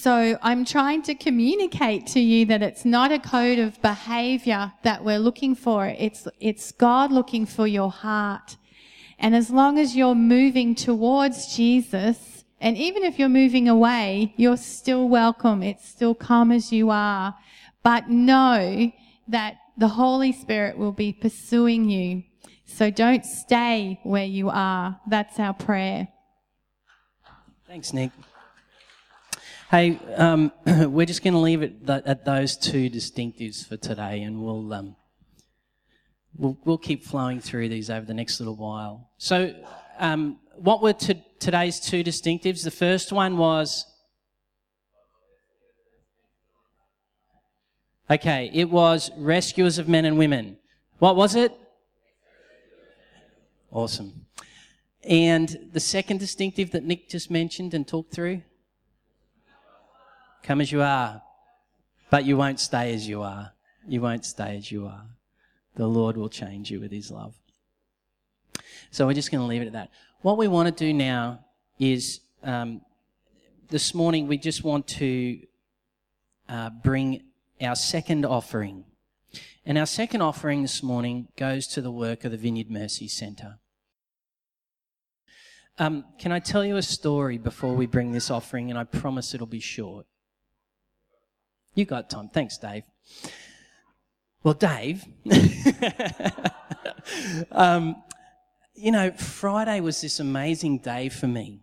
So 0.00 0.38
I'm 0.42 0.64
trying 0.64 1.02
to 1.02 1.14
communicate 1.16 2.06
to 2.08 2.20
you 2.20 2.46
that 2.46 2.62
it's 2.62 2.84
not 2.84 3.10
a 3.10 3.18
code 3.18 3.58
of 3.58 3.82
behavior 3.82 4.72
that 4.84 5.04
we're 5.04 5.18
looking 5.18 5.56
for. 5.56 5.86
It's, 5.88 6.28
it's 6.38 6.70
God 6.70 7.10
looking 7.10 7.46
for 7.46 7.66
your 7.66 7.90
heart. 7.90 8.56
And 9.18 9.34
as 9.34 9.50
long 9.50 9.76
as 9.76 9.96
you're 9.96 10.14
moving 10.14 10.76
towards 10.76 11.56
Jesus, 11.56 12.44
and 12.60 12.76
even 12.76 13.02
if 13.02 13.18
you're 13.18 13.28
moving 13.28 13.68
away, 13.68 14.34
you're 14.36 14.56
still 14.56 15.08
welcome. 15.08 15.64
It's 15.64 15.88
still 15.88 16.14
come 16.14 16.52
as 16.52 16.70
you 16.70 16.90
are. 16.90 17.34
But 17.82 18.08
know 18.08 18.92
that 19.26 19.56
the 19.76 19.88
Holy 19.88 20.30
Spirit 20.30 20.78
will 20.78 20.92
be 20.92 21.12
pursuing 21.12 21.90
you. 21.90 22.22
So 22.66 22.92
don't 22.92 23.26
stay 23.26 23.98
where 24.04 24.24
you 24.24 24.48
are. 24.48 25.00
That's 25.08 25.40
our 25.40 25.54
prayer. 25.54 26.06
Thanks, 27.66 27.92
Nick. 27.92 28.12
Hey, 29.70 30.00
um, 30.16 30.50
we're 30.66 31.04
just 31.04 31.22
going 31.22 31.34
to 31.34 31.40
leave 31.40 31.60
it 31.60 31.86
th- 31.86 32.04
at 32.06 32.24
those 32.24 32.56
two 32.56 32.88
distinctives 32.88 33.66
for 33.68 33.76
today, 33.76 34.22
and 34.22 34.42
we'll, 34.42 34.72
um, 34.72 34.96
we'll 36.34 36.56
we'll 36.64 36.78
keep 36.78 37.04
flowing 37.04 37.38
through 37.38 37.68
these 37.68 37.90
over 37.90 38.06
the 38.06 38.14
next 38.14 38.40
little 38.40 38.56
while. 38.56 39.10
So, 39.18 39.54
um, 39.98 40.38
what 40.56 40.80
were 40.80 40.94
t- 40.94 41.22
today's 41.38 41.80
two 41.80 42.02
distinctives? 42.02 42.64
The 42.64 42.70
first 42.70 43.12
one 43.12 43.36
was. 43.36 43.84
Okay, 48.10 48.50
it 48.54 48.70
was 48.70 49.10
rescuers 49.18 49.76
of 49.76 49.86
men 49.86 50.06
and 50.06 50.16
women. 50.16 50.56
What 50.98 51.14
was 51.14 51.34
it? 51.34 51.52
Awesome. 53.70 54.24
And 55.04 55.68
the 55.74 55.80
second 55.80 56.20
distinctive 56.20 56.70
that 56.70 56.84
Nick 56.84 57.10
just 57.10 57.30
mentioned 57.30 57.74
and 57.74 57.86
talked 57.86 58.14
through? 58.14 58.40
Come 60.48 60.62
as 60.62 60.72
you 60.72 60.80
are, 60.80 61.20
but 62.08 62.24
you 62.24 62.38
won't 62.38 62.58
stay 62.58 62.94
as 62.94 63.06
you 63.06 63.20
are. 63.20 63.52
You 63.86 64.00
won't 64.00 64.24
stay 64.24 64.56
as 64.56 64.72
you 64.72 64.86
are. 64.86 65.04
The 65.74 65.86
Lord 65.86 66.16
will 66.16 66.30
change 66.30 66.70
you 66.70 66.80
with 66.80 66.90
His 66.90 67.10
love. 67.10 67.38
So 68.90 69.06
we're 69.06 69.12
just 69.12 69.30
going 69.30 69.42
to 69.42 69.46
leave 69.46 69.60
it 69.60 69.66
at 69.66 69.72
that. 69.74 69.90
What 70.22 70.38
we 70.38 70.48
want 70.48 70.74
to 70.74 70.84
do 70.84 70.94
now 70.94 71.40
is 71.78 72.20
um, 72.42 72.80
this 73.68 73.94
morning 73.94 74.26
we 74.26 74.38
just 74.38 74.64
want 74.64 74.86
to 74.86 75.38
uh, 76.48 76.70
bring 76.70 77.24
our 77.60 77.76
second 77.76 78.24
offering. 78.24 78.84
And 79.66 79.76
our 79.76 79.84
second 79.84 80.22
offering 80.22 80.62
this 80.62 80.82
morning 80.82 81.28
goes 81.36 81.66
to 81.66 81.82
the 81.82 81.92
work 81.92 82.24
of 82.24 82.30
the 82.30 82.38
Vineyard 82.38 82.70
Mercy 82.70 83.06
Centre. 83.06 83.58
Um, 85.78 86.06
can 86.18 86.32
I 86.32 86.38
tell 86.38 86.64
you 86.64 86.78
a 86.78 86.82
story 86.82 87.36
before 87.36 87.74
we 87.74 87.84
bring 87.84 88.12
this 88.12 88.30
offering? 88.30 88.70
And 88.70 88.78
I 88.78 88.84
promise 88.84 89.34
it'll 89.34 89.46
be 89.46 89.60
short. 89.60 90.06
You 91.78 91.84
got 91.84 92.10
time. 92.10 92.28
Thanks, 92.28 92.58
Dave. 92.58 92.82
Well, 94.42 94.54
Dave, 94.54 95.04
um, 97.52 98.02
you 98.74 98.90
know, 98.90 99.12
Friday 99.12 99.78
was 99.78 100.00
this 100.00 100.18
amazing 100.18 100.78
day 100.78 101.08
for 101.08 101.28
me. 101.28 101.60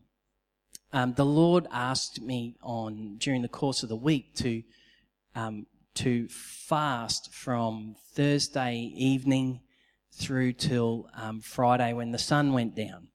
Um, 0.93 1.15
the 1.15 1.25
Lord 1.25 1.67
asked 1.69 2.21
me 2.21 2.55
on 2.63 3.17
during 3.17 3.41
the 3.41 3.49
course 3.49 3.83
of 3.83 3.89
the 3.89 3.97
week 3.97 4.33
to 4.35 4.63
um, 5.35 5.65
to 5.95 6.29
fast 6.29 7.33
from 7.33 7.97
Thursday 8.13 8.93
evening 8.95 9.59
through 10.13 10.53
till 10.53 11.09
um, 11.13 11.41
Friday 11.41 11.91
when 11.91 12.13
the 12.13 12.17
sun 12.17 12.53
went 12.53 12.73
down. 12.73 13.09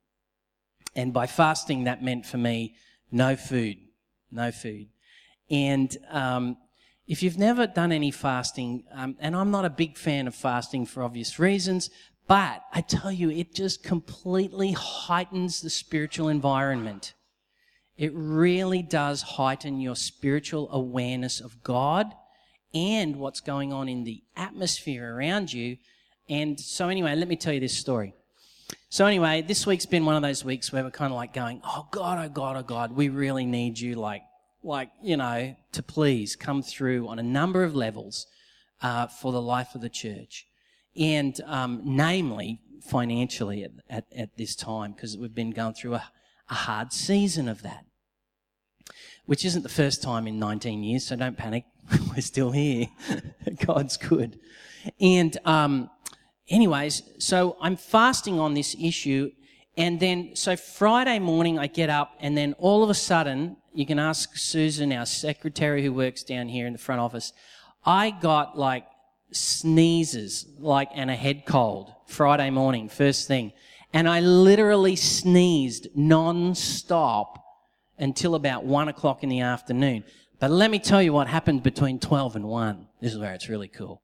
And 0.95 1.11
by 1.11 1.25
fasting, 1.25 1.85
that 1.85 2.03
meant 2.03 2.27
for 2.27 2.37
me 2.37 2.75
no 3.11 3.35
food, 3.35 3.77
no 4.29 4.51
food. 4.51 4.89
And 5.49 5.97
um, 6.11 6.57
if 7.11 7.21
you've 7.21 7.37
never 7.37 7.67
done 7.67 7.91
any 7.91 8.09
fasting, 8.09 8.85
um, 8.93 9.17
and 9.19 9.35
I'm 9.35 9.51
not 9.51 9.65
a 9.65 9.69
big 9.69 9.97
fan 9.97 10.27
of 10.27 10.33
fasting 10.33 10.85
for 10.85 11.03
obvious 11.03 11.39
reasons, 11.39 11.89
but 12.25 12.63
I 12.71 12.79
tell 12.79 13.11
you, 13.11 13.29
it 13.29 13.53
just 13.53 13.83
completely 13.83 14.71
heightens 14.71 15.59
the 15.59 15.69
spiritual 15.69 16.29
environment. 16.29 17.13
It 17.97 18.13
really 18.15 18.81
does 18.81 19.23
heighten 19.23 19.81
your 19.81 19.97
spiritual 19.97 20.69
awareness 20.71 21.41
of 21.41 21.61
God 21.63 22.13
and 22.73 23.17
what's 23.17 23.41
going 23.41 23.73
on 23.73 23.89
in 23.89 24.05
the 24.05 24.23
atmosphere 24.37 25.13
around 25.13 25.51
you. 25.51 25.79
And 26.29 26.57
so, 26.57 26.87
anyway, 26.87 27.17
let 27.17 27.27
me 27.27 27.35
tell 27.35 27.51
you 27.51 27.59
this 27.59 27.77
story. 27.77 28.13
So 28.87 29.05
anyway, 29.05 29.41
this 29.41 29.67
week's 29.67 29.85
been 29.85 30.05
one 30.05 30.15
of 30.15 30.21
those 30.21 30.45
weeks 30.45 30.71
where 30.71 30.81
we're 30.81 30.91
kind 30.91 31.11
of 31.11 31.17
like 31.17 31.33
going, 31.33 31.59
"Oh 31.65 31.89
God, 31.91 32.25
oh 32.25 32.29
God, 32.29 32.55
oh 32.55 32.63
God, 32.63 32.93
we 32.93 33.09
really 33.09 33.45
need 33.45 33.77
you, 33.77 33.95
like, 33.95 34.21
like 34.63 34.91
you 35.01 35.17
know, 35.17 35.55
to 35.71 35.83
please 35.83 36.35
come 36.35 36.61
through 36.61 37.07
on 37.07 37.19
a 37.19 37.23
number 37.23 37.63
of 37.63 37.75
levels 37.75 38.27
uh, 38.81 39.07
for 39.07 39.31
the 39.31 39.41
life 39.41 39.75
of 39.75 39.81
the 39.81 39.89
church, 39.89 40.45
and 40.95 41.39
um, 41.45 41.81
namely 41.83 42.59
financially 42.81 43.63
at, 43.63 43.71
at, 43.89 44.05
at 44.15 44.37
this 44.37 44.55
time 44.55 44.91
because 44.91 45.17
we've 45.17 45.35
been 45.35 45.51
going 45.51 45.73
through 45.73 45.93
a, 45.95 46.03
a 46.49 46.53
hard 46.53 46.91
season 46.91 47.47
of 47.47 47.61
that, 47.61 47.85
which 49.25 49.45
isn't 49.45 49.61
the 49.61 49.69
first 49.69 50.01
time 50.01 50.27
in 50.27 50.39
19 50.39 50.83
years. 50.83 51.05
So 51.05 51.15
don't 51.15 51.37
panic, 51.37 51.65
we're 52.15 52.21
still 52.21 52.51
here. 52.51 52.87
God's 53.65 53.97
good, 53.97 54.39
and 54.99 55.37
um, 55.45 55.89
anyways, 56.49 57.03
so 57.19 57.57
I'm 57.61 57.77
fasting 57.77 58.39
on 58.39 58.53
this 58.53 58.75
issue. 58.79 59.31
And 59.77 59.99
then, 59.99 60.35
so 60.35 60.55
Friday 60.55 61.19
morning, 61.19 61.57
I 61.57 61.67
get 61.67 61.89
up, 61.89 62.15
and 62.19 62.37
then 62.37 62.53
all 62.57 62.83
of 62.83 62.89
a 62.89 62.93
sudden, 62.93 63.57
you 63.73 63.85
can 63.85 63.99
ask 63.99 64.35
Susan, 64.35 64.91
our 64.91 65.05
secretary 65.05 65.83
who 65.83 65.93
works 65.93 66.23
down 66.23 66.49
here 66.49 66.67
in 66.67 66.73
the 66.73 66.79
front 66.79 66.99
office, 66.99 67.31
I 67.85 68.11
got 68.11 68.57
like 68.57 68.85
sneezes, 69.31 70.45
like, 70.59 70.89
and 70.93 71.09
a 71.09 71.15
head 71.15 71.45
cold 71.45 71.93
Friday 72.05 72.49
morning, 72.49 72.89
first 72.89 73.27
thing. 73.27 73.53
And 73.93 74.07
I 74.07 74.19
literally 74.19 74.95
sneezed 74.95 75.87
non-stop 75.95 77.43
until 77.97 78.35
about 78.35 78.65
one 78.65 78.87
o'clock 78.87 79.23
in 79.23 79.29
the 79.29 79.41
afternoon. 79.41 80.03
But 80.39 80.51
let 80.51 80.71
me 80.71 80.79
tell 80.79 81.01
you 81.01 81.13
what 81.13 81.27
happened 81.27 81.63
between 81.63 81.99
12 81.99 82.35
and 82.35 82.45
1. 82.45 82.87
This 82.99 83.13
is 83.13 83.19
where 83.19 83.33
it's 83.33 83.47
really 83.47 83.67
cool. 83.67 84.01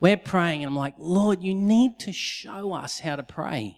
We're 0.00 0.16
praying, 0.16 0.62
and 0.62 0.70
I'm 0.70 0.76
like, 0.76 0.94
Lord, 0.98 1.42
you 1.42 1.54
need 1.54 1.98
to 2.00 2.12
show 2.12 2.72
us 2.72 3.00
how 3.00 3.16
to 3.16 3.22
pray. 3.22 3.76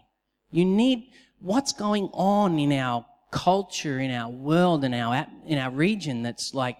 You 0.51 0.65
need 0.65 1.11
what's 1.41 1.73
going 1.73 2.11
on 2.13 2.59
in 2.59 2.73
our 2.73 3.07
culture, 3.31 4.01
in 4.01 4.11
our 4.11 4.31
world, 4.31 4.85
in 4.85 4.95
our 4.95 5.27
in 5.47 5.59
our 5.59 5.71
region 5.71 6.23
that's 6.23 6.55
like 6.55 6.77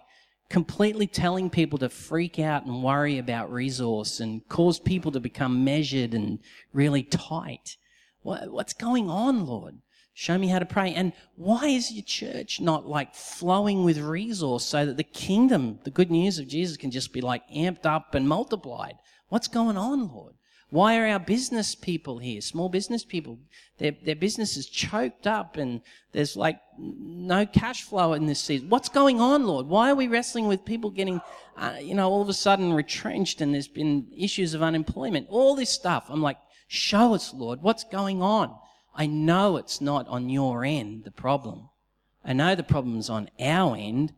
completely 0.49 1.07
telling 1.07 1.49
people 1.49 1.79
to 1.79 1.89
freak 1.89 2.37
out 2.37 2.65
and 2.65 2.83
worry 2.83 3.17
about 3.17 3.51
resource 3.51 4.19
and 4.19 4.45
cause 4.49 4.79
people 4.79 5.11
to 5.13 5.19
become 5.19 5.63
measured 5.63 6.13
and 6.13 6.39
really 6.73 7.03
tight. 7.03 7.77
What, 8.21 8.51
what's 8.51 8.73
going 8.73 9.09
on, 9.09 9.45
Lord? 9.45 9.75
Show 10.13 10.37
me 10.37 10.49
how 10.49 10.59
to 10.59 10.65
pray. 10.65 10.93
And 10.93 11.13
why 11.35 11.67
is 11.67 11.93
your 11.93 12.03
church 12.03 12.59
not 12.59 12.85
like 12.85 13.15
flowing 13.15 13.85
with 13.85 13.97
resource 13.97 14.65
so 14.65 14.85
that 14.85 14.97
the 14.97 15.03
kingdom, 15.03 15.79
the 15.85 15.89
good 15.89 16.11
news 16.11 16.37
of 16.37 16.49
Jesus 16.49 16.75
can 16.75 16.91
just 16.91 17.13
be 17.13 17.21
like 17.21 17.49
amped 17.49 17.85
up 17.85 18.13
and 18.13 18.27
multiplied? 18.27 18.95
What's 19.29 19.47
going 19.47 19.77
on, 19.77 20.09
Lord? 20.09 20.35
Why 20.71 20.97
are 20.97 21.05
our 21.05 21.19
business 21.19 21.75
people 21.75 22.19
here, 22.19 22.39
small 22.39 22.69
business 22.69 23.03
people? 23.03 23.37
Their, 23.77 23.91
their 23.91 24.15
business 24.15 24.55
is 24.55 24.67
choked 24.67 25.27
up 25.27 25.57
and 25.57 25.81
there's 26.13 26.37
like 26.37 26.59
no 26.79 27.45
cash 27.45 27.83
flow 27.83 28.13
in 28.13 28.25
this 28.25 28.39
season. 28.39 28.69
What's 28.69 28.87
going 28.87 29.19
on, 29.19 29.45
Lord? 29.45 29.67
Why 29.67 29.91
are 29.91 29.95
we 29.95 30.07
wrestling 30.07 30.47
with 30.47 30.63
people 30.63 30.89
getting, 30.89 31.19
uh, 31.57 31.75
you 31.81 31.93
know, 31.93 32.09
all 32.09 32.21
of 32.21 32.29
a 32.29 32.33
sudden 32.33 32.71
retrenched 32.71 33.41
and 33.41 33.53
there's 33.53 33.67
been 33.67 34.07
issues 34.17 34.53
of 34.53 34.63
unemployment? 34.63 35.27
All 35.29 35.55
this 35.55 35.69
stuff. 35.69 36.05
I'm 36.07 36.21
like, 36.21 36.37
show 36.69 37.13
us, 37.13 37.33
Lord, 37.33 37.61
what's 37.61 37.83
going 37.83 38.21
on? 38.21 38.55
I 38.95 39.07
know 39.07 39.57
it's 39.57 39.81
not 39.81 40.07
on 40.07 40.29
your 40.29 40.63
end, 40.63 41.03
the 41.03 41.11
problem. 41.11 41.67
I 42.23 42.31
know 42.31 42.55
the 42.55 42.63
problem's 42.63 43.09
on 43.09 43.29
our 43.41 43.75
end, 43.75 44.13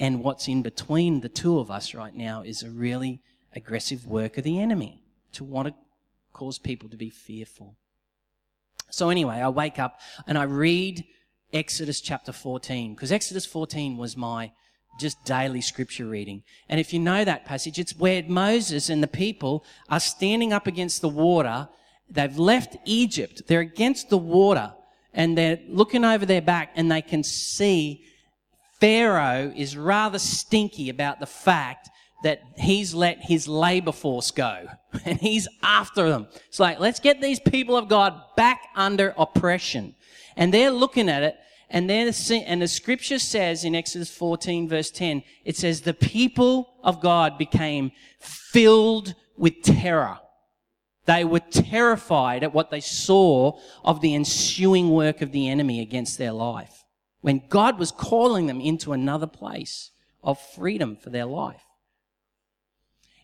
and 0.00 0.24
what's 0.24 0.48
in 0.48 0.62
between 0.62 1.20
the 1.20 1.28
two 1.28 1.60
of 1.60 1.70
us 1.70 1.94
right 1.94 2.14
now 2.14 2.42
is 2.42 2.64
a 2.64 2.70
really 2.70 3.20
aggressive 3.54 4.04
work 4.04 4.36
of 4.36 4.42
the 4.42 4.58
enemy 4.58 5.04
to 5.32 5.44
want 5.44 5.68
to 5.68 5.74
cause 6.32 6.58
people 6.58 6.88
to 6.88 6.96
be 6.96 7.10
fearful. 7.10 7.76
So, 8.90 9.08
anyway, 9.08 9.36
I 9.36 9.48
wake 9.48 9.78
up 9.78 10.00
and 10.26 10.36
I 10.36 10.44
read 10.44 11.04
Exodus 11.52 12.00
chapter 12.00 12.32
14, 12.32 12.94
because 12.94 13.12
Exodus 13.12 13.46
14 13.46 13.96
was 13.96 14.16
my 14.16 14.52
just 15.00 15.24
daily 15.24 15.60
scripture 15.60 16.06
reading. 16.06 16.42
And 16.68 16.78
if 16.78 16.92
you 16.92 17.00
know 17.00 17.24
that 17.24 17.44
passage, 17.44 17.78
it's 17.78 17.96
where 17.96 18.22
Moses 18.22 18.88
and 18.88 19.02
the 19.02 19.08
people 19.08 19.64
are 19.88 20.00
standing 20.00 20.52
up 20.52 20.66
against 20.66 21.00
the 21.00 21.08
water. 21.08 21.68
They've 22.10 22.38
left 22.38 22.76
Egypt. 22.84 23.42
They're 23.46 23.60
against 23.60 24.10
the 24.10 24.18
water 24.18 24.74
and 25.14 25.36
they're 25.36 25.60
looking 25.68 26.04
over 26.04 26.26
their 26.26 26.42
back 26.42 26.72
and 26.74 26.90
they 26.90 27.02
can 27.02 27.22
see 27.22 28.04
Pharaoh 28.80 29.52
is 29.54 29.76
rather 29.76 30.18
stinky 30.18 30.88
about 30.88 31.20
the 31.20 31.26
fact 31.26 31.88
that 32.22 32.42
he's 32.56 32.94
let 32.94 33.18
his 33.20 33.48
labor 33.48 33.92
force 33.92 34.30
go 34.30 34.66
and 35.04 35.18
he's 35.18 35.48
after 35.62 36.08
them. 36.08 36.28
It's 36.48 36.60
like, 36.60 36.78
let's 36.80 37.00
get 37.00 37.20
these 37.20 37.40
people 37.40 37.76
of 37.76 37.88
God 37.88 38.20
back 38.36 38.60
under 38.74 39.14
oppression. 39.16 39.94
And 40.36 40.52
they're 40.52 40.70
looking 40.70 41.08
at 41.08 41.22
it 41.22 41.36
and 41.72 41.88
then 41.88 42.12
and 42.46 42.60
the 42.60 42.68
scripture 42.68 43.18
says 43.18 43.64
in 43.64 43.74
Exodus 43.74 44.10
14 44.14 44.68
verse 44.68 44.90
10, 44.90 45.22
it 45.44 45.56
says 45.56 45.80
the 45.80 45.94
people 45.94 46.74
of 46.84 47.00
God 47.00 47.38
became 47.38 47.92
filled 48.20 49.14
with 49.38 49.62
terror. 49.62 50.18
They 51.06 51.24
were 51.24 51.40
terrified 51.40 52.44
at 52.44 52.52
what 52.52 52.70
they 52.70 52.80
saw 52.80 53.58
of 53.84 54.02
the 54.02 54.14
ensuing 54.14 54.90
work 54.90 55.22
of 55.22 55.32
the 55.32 55.48
enemy 55.48 55.80
against 55.80 56.18
their 56.18 56.32
life. 56.32 56.84
When 57.22 57.42
God 57.48 57.78
was 57.78 57.90
calling 57.90 58.46
them 58.46 58.60
into 58.60 58.92
another 58.92 59.26
place 59.26 59.92
of 60.22 60.38
freedom 60.38 60.96
for 60.96 61.08
their 61.08 61.24
life. 61.24 61.62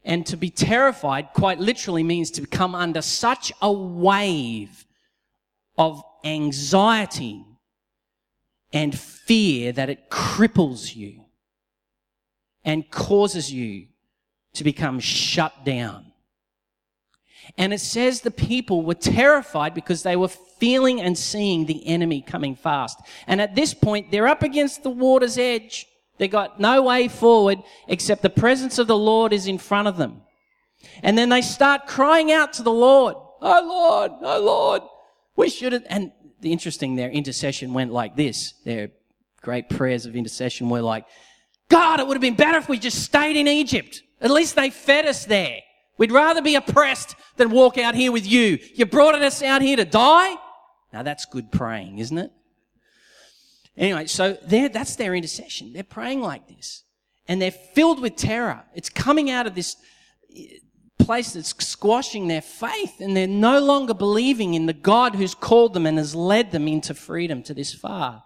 And 0.09 0.27
to 0.27 0.38
be 0.38 0.49
terrified 0.49 1.35
quite 1.35 1.61
literally 1.61 2.03
means 2.03 2.31
to 2.33 2.47
come 2.47 2.75
under 2.75 3.03
such 3.03 3.53
a 3.61 3.71
wave 3.71 4.87
of 5.77 6.03
anxiety 6.25 7.44
and 8.73 8.99
fear 8.99 9.71
that 9.73 9.90
it 9.90 10.11
cripples 10.11 10.97
you 10.97 11.27
and 12.64 12.90
causes 12.90 13.53
you 13.53 13.87
to 14.55 14.64
become 14.64 14.99
shut 14.99 15.64
down. 15.64 16.07
And 17.57 17.73
it 17.73 17.81
says 17.81 18.21
the 18.21 18.31
people 18.31 18.83
were 18.83 18.94
terrified 18.94 19.75
because 19.75 20.03
they 20.03 20.16
were 20.16 20.29
feeling 20.29 21.01
and 21.01 21.18
seeing 21.18 21.66
the 21.66 21.87
enemy 21.87 22.23
coming 22.23 22.57
fast. 22.57 22.99
And 23.27 23.40
at 23.40 23.55
this 23.55 23.75
point, 23.75 24.11
they're 24.11 24.29
up 24.29 24.42
against 24.42 24.83
the 24.83 24.90
water's 24.90 25.38
edge. 25.38 25.87
They 26.19 26.29
got 26.29 26.61
no 26.61 26.83
way 26.83 27.09
forward 27.09 27.59
except 27.87 28.23
the 28.23 28.31
presence 28.31 28.79
of 28.79 28.87
the 28.87 28.99
Lord 28.99 29.33
is 29.33 29.47
in 29.47 29.59
front 29.59 29.89
of 29.89 29.97
them. 29.97 30.23
And 31.03 31.17
then 31.17 31.29
they 31.29 31.43
start 31.43 31.87
crying 31.87 32.31
out 32.33 32.53
to 32.55 32.63
the 32.63 32.73
Lord, 32.73 33.17
Oh 33.41 33.63
Lord, 33.65 34.13
oh 34.23 34.41
Lord, 34.41 34.83
we 35.37 35.49
should 35.49 35.73
have, 35.73 35.85
and 35.89 36.13
the 36.41 36.53
interesting, 36.53 36.97
their 36.97 37.11
intercession 37.11 37.73
went 37.73 37.93
like 37.93 38.17
this. 38.17 38.55
Their 38.65 38.91
great 39.43 39.69
prayers 39.69 40.07
of 40.07 40.17
intercession 40.17 40.69
were 40.69 40.83
like, 40.83 41.05
God, 41.69 42.01
it 42.01 42.07
would 42.07 42.15
have 42.15 42.23
been 42.23 42.35
better 42.35 42.59
if 42.59 42.69
we 42.69 42.79
just 42.79 43.03
stayed 43.03 43.37
in 43.37 43.47
Egypt. 43.47 44.03
At 44.21 44.31
least 44.31 44.57
they 44.57 44.71
fed 44.71 45.07
us 45.07 45.25
there. 45.25 45.59
We'd 45.97 46.13
rather 46.13 46.43
be 46.43 46.55
oppressed 46.55 47.15
than 47.37 47.51
walk 47.51 47.79
out 47.79 47.95
here 47.95 48.11
with 48.11 48.27
you. 48.27 48.59
You 48.75 48.87
brought 48.87 49.15
us 49.15 49.43
out 49.43 49.63
here 49.63 49.77
to 49.77 49.85
die? 49.85 50.35
Now 50.93 51.03
that's 51.03 51.27
good 51.27 51.53
praying, 51.53 51.99
isn't 51.99 52.19
it? 52.19 52.33
Anyway, 53.79 54.07
so 54.07 54.37
that's 54.43 54.97
their 54.97 55.14
intercession. 55.14 55.73
They're 55.73 55.85
praying 55.85 56.21
like 56.21 56.49
this. 56.49 56.83
And 57.29 57.41
they're 57.41 57.53
filled 57.53 58.01
with 58.01 58.17
terror. 58.17 58.64
It's 58.75 58.91
coming 58.91 59.31
out 59.31 59.47
of 59.47 59.55
this 59.55 59.77
eh, 60.37 60.57
place 60.99 61.35
that's 61.35 61.55
squashing 61.64 62.27
their 62.27 62.43
faith, 62.43 63.01
and 63.01 63.17
they're 63.17 63.29
no 63.29 63.61
longer 63.61 63.95
believing 63.95 64.55
in 64.55 64.67
the 64.67 64.73
God 64.73 65.14
who's 65.14 65.35
called 65.35 65.75
them 65.75 65.87
and 65.87 65.97
has 65.97 66.14
led 66.14 66.51
them 66.51 66.67
into 66.67 66.93
freedom 66.93 67.43
to 67.45 67.55
this 67.55 67.73
far. 67.73 68.25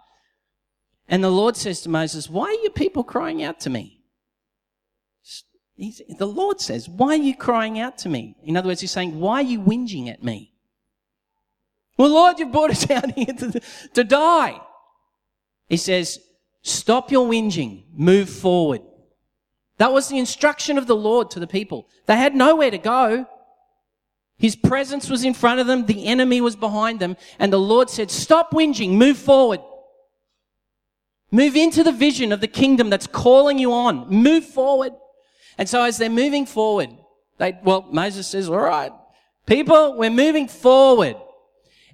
And 1.07 1.23
the 1.23 1.29
Lord 1.29 1.55
says 1.55 1.81
to 1.81 1.89
Moses, 1.89 2.29
Why 2.29 2.45
are 2.45 2.63
you 2.63 2.71
people 2.71 3.03
crying 3.03 3.43
out 3.43 3.59
to 3.61 3.69
me? 3.69 3.99
He's, 5.75 6.01
the 6.17 6.25
Lord 6.25 6.61
says, 6.61 6.89
Why 6.89 7.09
are 7.09 7.15
you 7.15 7.35
crying 7.35 7.79
out 7.79 7.99
to 7.99 8.09
me? 8.09 8.37
In 8.43 8.57
other 8.57 8.69
words, 8.69 8.81
He's 8.81 8.91
saying, 8.91 9.19
Why 9.19 9.35
are 9.35 9.43
you 9.43 9.59
whinging 9.59 10.09
at 10.09 10.23
me? 10.23 10.53
Well, 11.97 12.09
Lord, 12.09 12.39
you've 12.39 12.51
brought 12.51 12.71
us 12.71 12.89
out 12.91 13.11
here 13.11 13.33
to, 13.33 13.61
to 13.93 14.03
die. 14.03 14.59
He 15.73 15.77
says, 15.77 16.19
Stop 16.61 17.11
your 17.11 17.27
whinging, 17.27 17.85
move 17.95 18.29
forward. 18.29 18.81
That 19.79 19.91
was 19.91 20.07
the 20.07 20.19
instruction 20.19 20.77
of 20.77 20.85
the 20.85 20.95
Lord 20.95 21.31
to 21.31 21.39
the 21.39 21.47
people. 21.47 21.87
They 22.05 22.15
had 22.15 22.35
nowhere 22.35 22.69
to 22.69 22.77
go. 22.77 23.25
His 24.37 24.55
presence 24.55 25.09
was 25.09 25.23
in 25.23 25.33
front 25.33 25.59
of 25.59 25.65
them, 25.65 25.87
the 25.87 26.05
enemy 26.05 26.41
was 26.41 26.55
behind 26.55 26.99
them, 26.99 27.17
and 27.39 27.51
the 27.51 27.59
Lord 27.59 27.89
said, 27.89 28.11
Stop 28.11 28.51
whinging, 28.51 28.91
move 28.91 29.17
forward. 29.17 29.61
Move 31.31 31.55
into 31.55 31.83
the 31.83 31.91
vision 31.91 32.31
of 32.31 32.39
the 32.39 32.47
kingdom 32.47 32.91
that's 32.91 33.07
calling 33.07 33.57
you 33.57 33.73
on. 33.73 34.07
Move 34.11 34.45
forward. 34.45 34.93
And 35.57 35.67
so 35.67 35.81
as 35.81 35.97
they're 35.97 36.07
moving 36.07 36.45
forward, 36.45 36.91
they, 37.39 37.57
well, 37.63 37.87
Moses 37.91 38.27
says, 38.27 38.47
All 38.47 38.57
right, 38.57 38.91
people, 39.47 39.97
we're 39.97 40.11
moving 40.11 40.47
forward. 40.47 41.15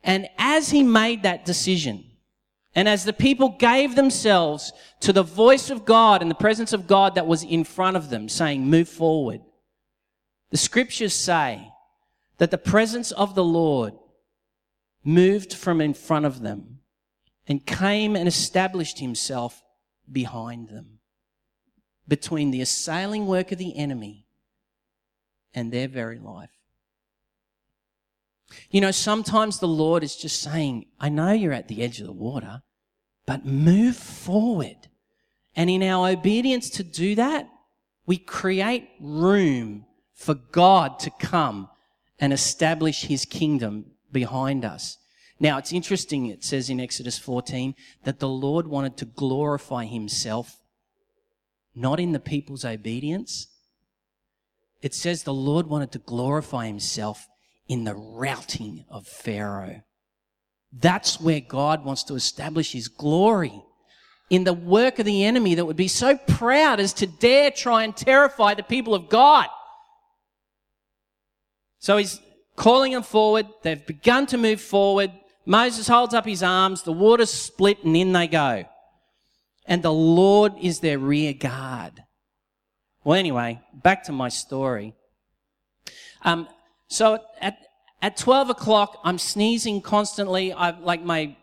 And 0.04 0.28
as 0.38 0.70
he 0.70 0.84
made 0.84 1.24
that 1.24 1.46
decision, 1.46 2.09
and 2.80 2.88
as 2.88 3.04
the 3.04 3.12
people 3.12 3.50
gave 3.50 3.96
themselves 3.96 4.72
to 5.02 5.12
the 5.12 5.22
voice 5.22 5.70
of 5.70 5.84
God 5.84 6.22
and 6.22 6.32
the 6.32 6.36
presence 6.36 6.72
of 6.72 6.88
God 6.88 7.15
that 7.15 7.28
was 7.28 7.44
in 7.44 7.65
front 7.65 7.98
of 7.98 8.10
them, 8.10 8.30
saying, 8.30 8.65
Move 8.70 8.88
forward, 8.88 9.42
the 10.50 10.56
scriptures 10.56 11.13
say 11.13 11.74
that 12.38 12.52
the 12.52 12.58
presence 12.58 13.12
of 13.12 13.36
the 13.36 13.44
Lord 13.44 13.96
moved 15.04 15.54
from 15.54 15.82
in 15.82 15.94
front 15.94 16.26
of 16.26 16.39
them 16.42 16.80
and 17.50 17.65
came 17.65 18.15
and 18.15 18.30
established 18.30 19.00
himself 19.00 19.62
behind 20.10 20.70
them, 20.70 21.00
between 22.08 22.50
the 22.50 22.62
assailing 22.62 23.28
work 23.28 23.52
of 23.52 23.58
the 23.58 23.76
enemy 23.76 24.26
and 25.54 25.70
their 25.70 25.89
very 25.89 26.18
life. 26.18 26.58
You 28.72 28.80
know, 28.80 28.92
sometimes 28.92 29.60
the 29.60 29.68
Lord 29.68 30.02
is 30.02 30.15
just 30.15 30.42
saying, 30.42 30.86
I 30.98 31.10
know 31.10 31.34
you're 31.34 31.52
at 31.52 31.68
the 31.68 31.84
edge 31.84 32.00
of 32.00 32.06
the 32.06 32.13
water, 32.13 32.62
but 33.30 33.46
move 33.46 33.96
forward. 33.96 34.88
And 35.56 35.70
in 35.70 35.84
our 35.84 36.10
obedience 36.10 36.68
to 36.72 36.84
do 36.84 37.13
that, 37.13 37.48
we 38.08 38.18
create 38.18 38.89
room 39.00 39.86
for 40.15 40.34
God 40.34 40.98
to 41.02 41.12
come 41.12 41.70
and 42.18 42.34
establish 42.34 43.04
his 43.04 43.26
kingdom 43.26 43.92
behind 44.12 44.65
us. 44.65 44.98
Now, 45.39 45.60
it's 45.60 45.72
interesting, 45.72 46.26
it 46.26 46.44
says 46.44 46.72
in 46.72 46.80
Exodus 46.80 47.20
14 47.20 47.76
that 48.04 48.18
the 48.18 48.28
Lord 48.28 48.65
wanted 48.65 48.98
to 48.98 49.06
glorify 49.06 49.86
himself 49.86 50.58
not 51.76 52.00
in 52.00 52.13
the 52.13 52.20
people's 52.20 52.65
obedience. 52.65 53.46
It 54.82 54.96
says 54.96 55.22
the 55.22 55.36
Lord 55.36 55.68
wanted 55.68 55.92
to 55.92 56.00
glorify 56.00 56.65
himself 56.65 57.28
in 57.68 57.84
the 57.84 57.94
routing 57.94 58.86
of 58.89 59.06
Pharaoh. 59.06 59.84
That's 60.71 61.19
where 61.19 61.39
God 61.39 61.84
wants 61.84 62.03
to 62.03 62.15
establish 62.15 62.71
his 62.71 62.88
glory. 62.88 63.63
In 64.29 64.43
the 64.43 64.53
work 64.53 64.99
of 64.99 65.05
the 65.05 65.25
enemy 65.25 65.55
that 65.55 65.65
would 65.65 65.75
be 65.75 65.88
so 65.88 66.15
proud 66.15 66.79
as 66.79 66.93
to 66.93 67.08
dare 67.08 67.49
try 67.49 67.84
and 67.84 67.95
terrify 67.95 68.53
the 68.53 68.63
people 68.63 68.93
of 68.93 69.10
God. 69.10 69.47
So 71.79 71.97
he's 71.97 72.19
calling 72.55 72.91
them 72.91 73.03
forward. 73.03 73.47
They've 73.63 73.86
begun 73.86 74.27
to 74.27 74.38
move 74.38 74.62
forward. 74.62 75.12
Moses 75.45 75.88
holds 75.88 76.13
up 76.13 76.25
his 76.25 76.43
arms. 76.43 76.84
The 76.84 76.91
waters 76.91 77.32
split 77.32 77.84
and 77.84 77.97
in 77.97 78.12
they 78.12 78.27
go. 78.27 78.65
And 79.65 79.82
the 79.82 79.93
Lord 79.93 80.53
is 80.62 80.79
their 80.79 80.99
rear 80.99 81.34
guard. 81.34 82.03
Well, 83.03 83.17
anyway, 83.17 83.62
back 83.73 84.03
to 84.03 84.12
my 84.12 84.29
story. 84.29 84.93
Um, 86.21 86.47
so 86.88 87.19
at, 87.41 87.58
at 88.02 88.18
12 88.18 88.50
o'clock, 88.50 89.00
I'm 89.04 89.18
sneezing 89.18 89.82
constantly. 89.82 90.54
I 90.54 90.72
like 90.72 91.04
my 91.04 91.36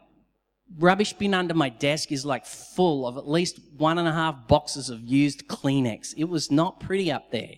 rubbish 0.78 1.12
bin 1.12 1.34
under 1.34 1.54
my 1.54 1.68
desk 1.68 2.10
is 2.10 2.24
like 2.24 2.46
full 2.46 3.06
of 3.06 3.16
at 3.16 3.28
least 3.28 3.60
one 3.76 3.98
and 3.98 4.08
a 4.08 4.12
half 4.12 4.48
boxes 4.48 4.90
of 4.90 5.00
used 5.00 5.46
Kleenex. 5.48 6.14
It 6.16 6.24
was 6.24 6.50
not 6.50 6.80
pretty 6.80 7.12
up 7.12 7.30
there. 7.30 7.56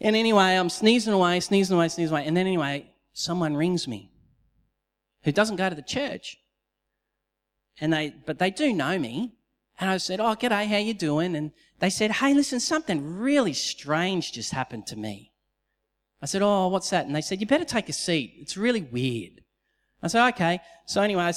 And 0.00 0.16
anyway, 0.16 0.56
I'm 0.56 0.68
sneezing 0.68 1.12
away, 1.12 1.40
sneezing 1.40 1.76
away, 1.76 1.88
sneezing 1.88 2.12
away. 2.12 2.26
And 2.26 2.36
then 2.36 2.46
anyway, 2.46 2.90
someone 3.12 3.56
rings 3.56 3.86
me 3.86 4.10
who 5.22 5.32
doesn't 5.32 5.56
go 5.56 5.68
to 5.68 5.74
the 5.74 5.82
church. 5.82 6.38
And 7.80 7.92
they, 7.92 8.14
but 8.26 8.38
they 8.38 8.50
do 8.50 8.72
know 8.72 8.98
me. 8.98 9.34
And 9.78 9.88
I 9.88 9.96
said, 9.98 10.20
Oh, 10.20 10.34
g'day, 10.34 10.66
how 10.66 10.76
you 10.76 10.92
doing? 10.92 11.34
And 11.34 11.52
they 11.78 11.88
said, 11.90 12.10
Hey, 12.10 12.34
listen, 12.34 12.60
something 12.60 13.18
really 13.18 13.52
strange 13.52 14.32
just 14.32 14.52
happened 14.52 14.86
to 14.88 14.96
me. 14.96 15.31
I 16.22 16.26
said, 16.26 16.40
Oh, 16.40 16.68
what's 16.68 16.90
that? 16.90 17.06
And 17.06 17.14
they 17.14 17.20
said, 17.20 17.40
You 17.40 17.46
better 17.46 17.64
take 17.64 17.88
a 17.88 17.92
seat. 17.92 18.34
It's 18.38 18.56
really 18.56 18.82
weird. 18.82 19.42
I 20.02 20.06
said, 20.06 20.28
Okay. 20.28 20.60
So 20.86 21.02
anyway, 21.02 21.32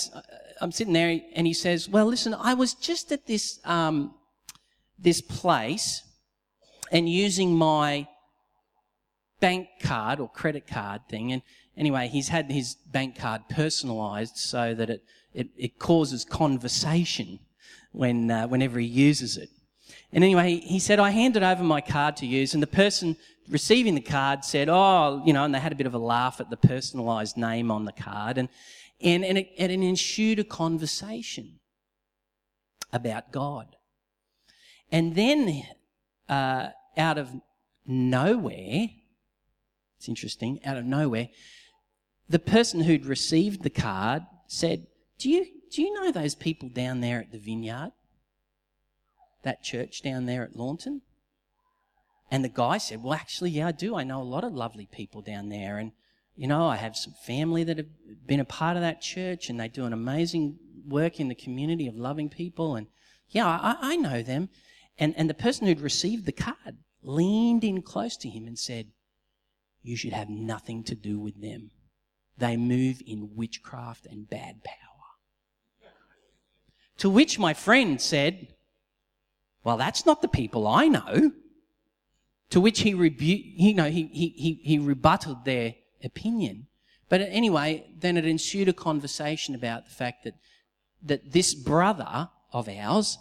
I'm 0.62 0.72
sitting 0.72 0.94
there 0.94 1.20
and 1.36 1.48
he 1.48 1.54
says, 1.54 1.90
Well, 1.90 2.06
listen, 2.06 2.34
I 2.34 2.54
was 2.54 2.76
just 2.76 3.12
at 3.12 3.26
this, 3.26 3.60
um, 3.66 4.14
this 5.00 5.22
place 5.22 6.04
and 6.92 7.10
using 7.10 7.56
my 7.56 8.08
bank 9.40 9.68
card 9.82 10.20
or 10.20 10.30
credit 10.30 10.68
card 10.68 11.02
thing. 11.10 11.32
And 11.32 11.42
anyway, 11.76 12.08
he's 12.08 12.30
had 12.30 12.52
his 12.52 12.76
bank 12.76 13.18
card 13.18 13.42
personalized 13.50 14.38
so 14.38 14.74
that 14.76 14.90
it, 14.90 15.04
it, 15.34 15.50
it 15.58 15.80
causes 15.80 16.24
conversation 16.24 17.40
when, 17.92 18.30
uh, 18.30 18.48
whenever 18.48 18.80
he 18.80 18.86
uses 18.86 19.36
it. 19.36 19.50
And 20.16 20.24
anyway, 20.24 20.62
he 20.62 20.80
said, 20.80 20.98
I 20.98 21.10
handed 21.10 21.44
over 21.44 21.62
my 21.62 21.82
card 21.82 22.16
to 22.18 22.26
use, 22.26 22.54
and 22.54 22.64
the 22.64 22.68
person 22.68 23.18
receiving 23.50 23.96
the 23.96 24.02
card 24.02 24.46
said, 24.46 24.70
Oh, 24.70 25.22
you 25.26 25.34
know, 25.34 25.44
and 25.44 25.54
they 25.54 25.60
had 25.60 25.74
a 25.74 25.76
bit 25.76 25.88
of 25.88 25.94
a 25.94 26.00
laugh 26.00 26.40
at 26.40 26.50
the 26.50 26.56
personalized 26.56 27.36
name 27.36 27.70
on 27.70 27.84
the 27.84 27.92
card. 27.92 28.38
And, 28.38 28.48
and, 29.02 29.26
and, 29.26 29.38
it, 29.38 29.50
and 29.60 29.74
it 29.74 29.82
ensued 29.82 30.40
a 30.40 30.46
conversation 30.46 31.60
about 32.94 33.34
God. 33.34 33.76
And 34.90 35.16
then, 35.16 35.64
uh, 36.30 36.70
out 36.96 37.18
of 37.18 37.30
nowhere, 37.86 38.88
it's 39.98 40.08
interesting, 40.08 40.62
out 40.64 40.78
of 40.78 40.86
nowhere, 40.86 41.28
the 42.30 42.40
person 42.40 42.80
who'd 42.80 43.06
received 43.06 43.64
the 43.64 43.70
card 43.70 44.24
said, 44.48 44.88
Do 45.20 45.30
you, 45.30 45.46
do 45.70 45.82
you 45.82 45.94
know 45.94 46.14
those 46.14 46.36
people 46.36 46.70
down 46.70 47.02
there 47.02 47.20
at 47.20 47.34
the 47.34 47.38
vineyard? 47.38 47.92
That 49.46 49.64
church 49.64 50.02
down 50.02 50.26
there 50.26 50.44
at 50.44 50.58
Lawnton? 50.58 51.02
And 52.30 52.44
the 52.44 52.50
guy 52.50 52.80
said, 52.80 53.02
Well, 53.02 53.14
actually, 53.14 53.52
yeah, 53.52 53.68
I 53.68 53.72
do. 53.72 53.96
I 53.96 54.04
know 54.04 54.22
a 54.22 54.24
lot 54.24 54.44
of 54.44 54.54
lovely 54.54 54.88
people 54.92 55.22
down 55.22 55.50
there. 55.50 55.78
And, 55.78 55.94
you 56.36 56.48
know, 56.48 56.68
I 56.68 56.76
have 56.76 56.98
some 56.98 57.14
family 57.26 57.64
that 57.64 57.78
have 57.78 57.88
been 58.26 58.42
a 58.42 58.46
part 58.46 58.76
of 58.76 58.82
that 58.82 59.02
church 59.02 59.50
and 59.50 59.60
they 59.60 59.70
do 59.70 59.86
an 59.86 59.94
amazing 59.94 60.58
work 60.86 61.20
in 61.20 61.30
the 61.30 61.36
community 61.36 61.88
of 61.88 61.96
loving 61.96 62.28
people. 62.28 62.76
And, 62.76 62.88
yeah, 63.30 63.48
I, 63.48 63.78
I 63.80 63.96
know 63.96 64.22
them. 64.22 64.50
And, 64.98 65.14
and 65.16 65.30
the 65.30 65.34
person 65.34 65.68
who'd 65.68 65.80
received 65.80 66.26
the 66.26 66.32
card 66.32 66.78
leaned 67.02 67.64
in 67.64 67.82
close 67.82 68.18
to 68.18 68.30
him 68.30 68.48
and 68.48 68.58
said, 68.60 68.88
you 69.86 69.96
should 69.96 70.14
have 70.14 70.30
nothing 70.30 70.84
to 70.86 70.96
do 70.96 71.20
with 71.20 71.40
them. 71.42 71.70
They 72.38 72.58
move 72.58 73.02
in 73.06 73.36
witchcraft 73.36 74.08
and 74.08 74.28
bad 74.28 74.64
power. 74.64 74.76
To 76.98 77.10
which 77.10 77.38
my 77.38 77.54
friend 77.54 78.02
said, 78.02 78.55
Well, 79.66 79.78
that's 79.78 80.06
not 80.06 80.22
the 80.22 80.28
people 80.30 80.68
I 80.68 80.88
know. 80.88 81.32
To 82.52 82.62
which 82.62 82.82
he 82.82 82.92
you 82.92 83.74
know, 83.74 83.90
he, 83.90 84.04
he, 84.14 84.30
he, 84.38 84.60
he 84.64 84.80
rebutted 84.80 85.44
their 85.44 85.74
opinion. 86.04 86.68
But 87.10 87.22
anyway, 87.22 87.88
then 88.00 88.16
it 88.16 88.26
ensued 88.26 88.70
a 88.70 88.74
conversation 88.74 89.56
about 89.56 89.86
the 89.86 89.92
fact 89.92 90.24
that, 90.24 90.36
that 91.02 91.32
this 91.32 91.56
brother 91.56 92.30
of 92.54 92.70
ours 92.70 93.18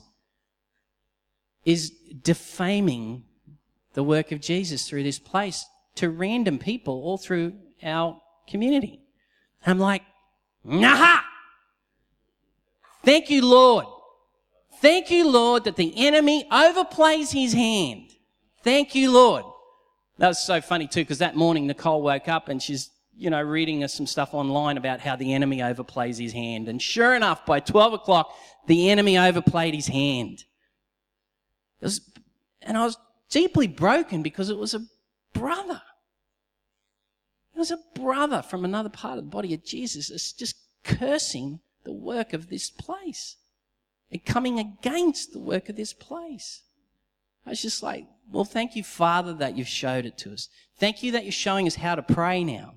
is 1.64 1.90
defaming 2.22 3.24
the 3.94 4.02
work 4.02 4.30
of 4.30 4.40
Jesus 4.40 4.86
through 4.86 5.02
this 5.02 5.18
place 5.18 5.64
to 5.94 6.10
random 6.10 6.58
people 6.58 6.94
all 7.02 7.16
through 7.16 7.54
our 7.82 8.20
community. 8.46 9.00
I'm 9.66 9.78
like, 9.78 10.02
nah! 10.62 11.20
Thank 13.02 13.30
you, 13.30 13.46
Lord. 13.46 13.86
Thank 14.80 15.10
you, 15.10 15.28
Lord, 15.30 15.64
that 15.64 15.76
the 15.76 15.92
enemy 15.96 16.46
overplays 16.50 17.32
his 17.32 17.52
hand. 17.52 18.10
Thank 18.62 18.94
you, 18.94 19.10
Lord. 19.10 19.44
That 20.18 20.28
was 20.28 20.44
so 20.44 20.60
funny 20.60 20.86
too, 20.86 21.00
because 21.00 21.18
that 21.18 21.36
morning 21.36 21.66
Nicole 21.66 22.02
woke 22.02 22.28
up 22.28 22.48
and 22.48 22.62
she's, 22.62 22.90
you 23.16 23.30
know, 23.30 23.42
reading 23.42 23.82
us 23.82 23.94
some 23.94 24.06
stuff 24.06 24.32
online 24.32 24.76
about 24.76 25.00
how 25.00 25.16
the 25.16 25.32
enemy 25.32 25.58
overplays 25.58 26.18
his 26.18 26.32
hand. 26.32 26.68
And 26.68 26.80
sure 26.80 27.14
enough, 27.14 27.44
by 27.44 27.60
12 27.60 27.94
o'clock, 27.94 28.32
the 28.66 28.90
enemy 28.90 29.18
overplayed 29.18 29.74
his 29.74 29.86
hand. 29.86 30.44
It 31.80 31.84
Was, 31.84 32.00
and 32.62 32.78
I 32.78 32.84
was 32.84 32.96
deeply 33.30 33.66
broken 33.66 34.22
because 34.22 34.50
it 34.50 34.58
was 34.58 34.74
a 34.74 34.86
brother. 35.32 35.82
It 37.54 37.58
was 37.58 37.70
a 37.70 37.78
brother 37.94 38.42
from 38.42 38.64
another 38.64 38.88
part 38.88 39.18
of 39.18 39.24
the 39.24 39.30
body 39.30 39.54
of 39.54 39.64
Jesus 39.64 40.08
that's 40.08 40.32
just 40.32 40.56
cursing 40.84 41.60
the 41.84 41.92
work 41.92 42.32
of 42.32 42.48
this 42.48 42.70
place 42.70 43.36
coming 44.20 44.58
against 44.58 45.32
the 45.32 45.38
work 45.38 45.68
of 45.68 45.76
this 45.76 45.92
place. 45.92 46.62
I 47.46 47.50
was 47.50 47.62
just 47.62 47.82
like, 47.82 48.06
well, 48.30 48.44
thank 48.44 48.76
you, 48.76 48.82
Father, 48.84 49.34
that 49.34 49.56
you've 49.56 49.68
showed 49.68 50.06
it 50.06 50.16
to 50.18 50.32
us. 50.32 50.48
Thank 50.78 51.02
you 51.02 51.12
that 51.12 51.24
you're 51.24 51.32
showing 51.32 51.66
us 51.66 51.74
how 51.74 51.94
to 51.94 52.02
pray 52.02 52.42
now. 52.42 52.74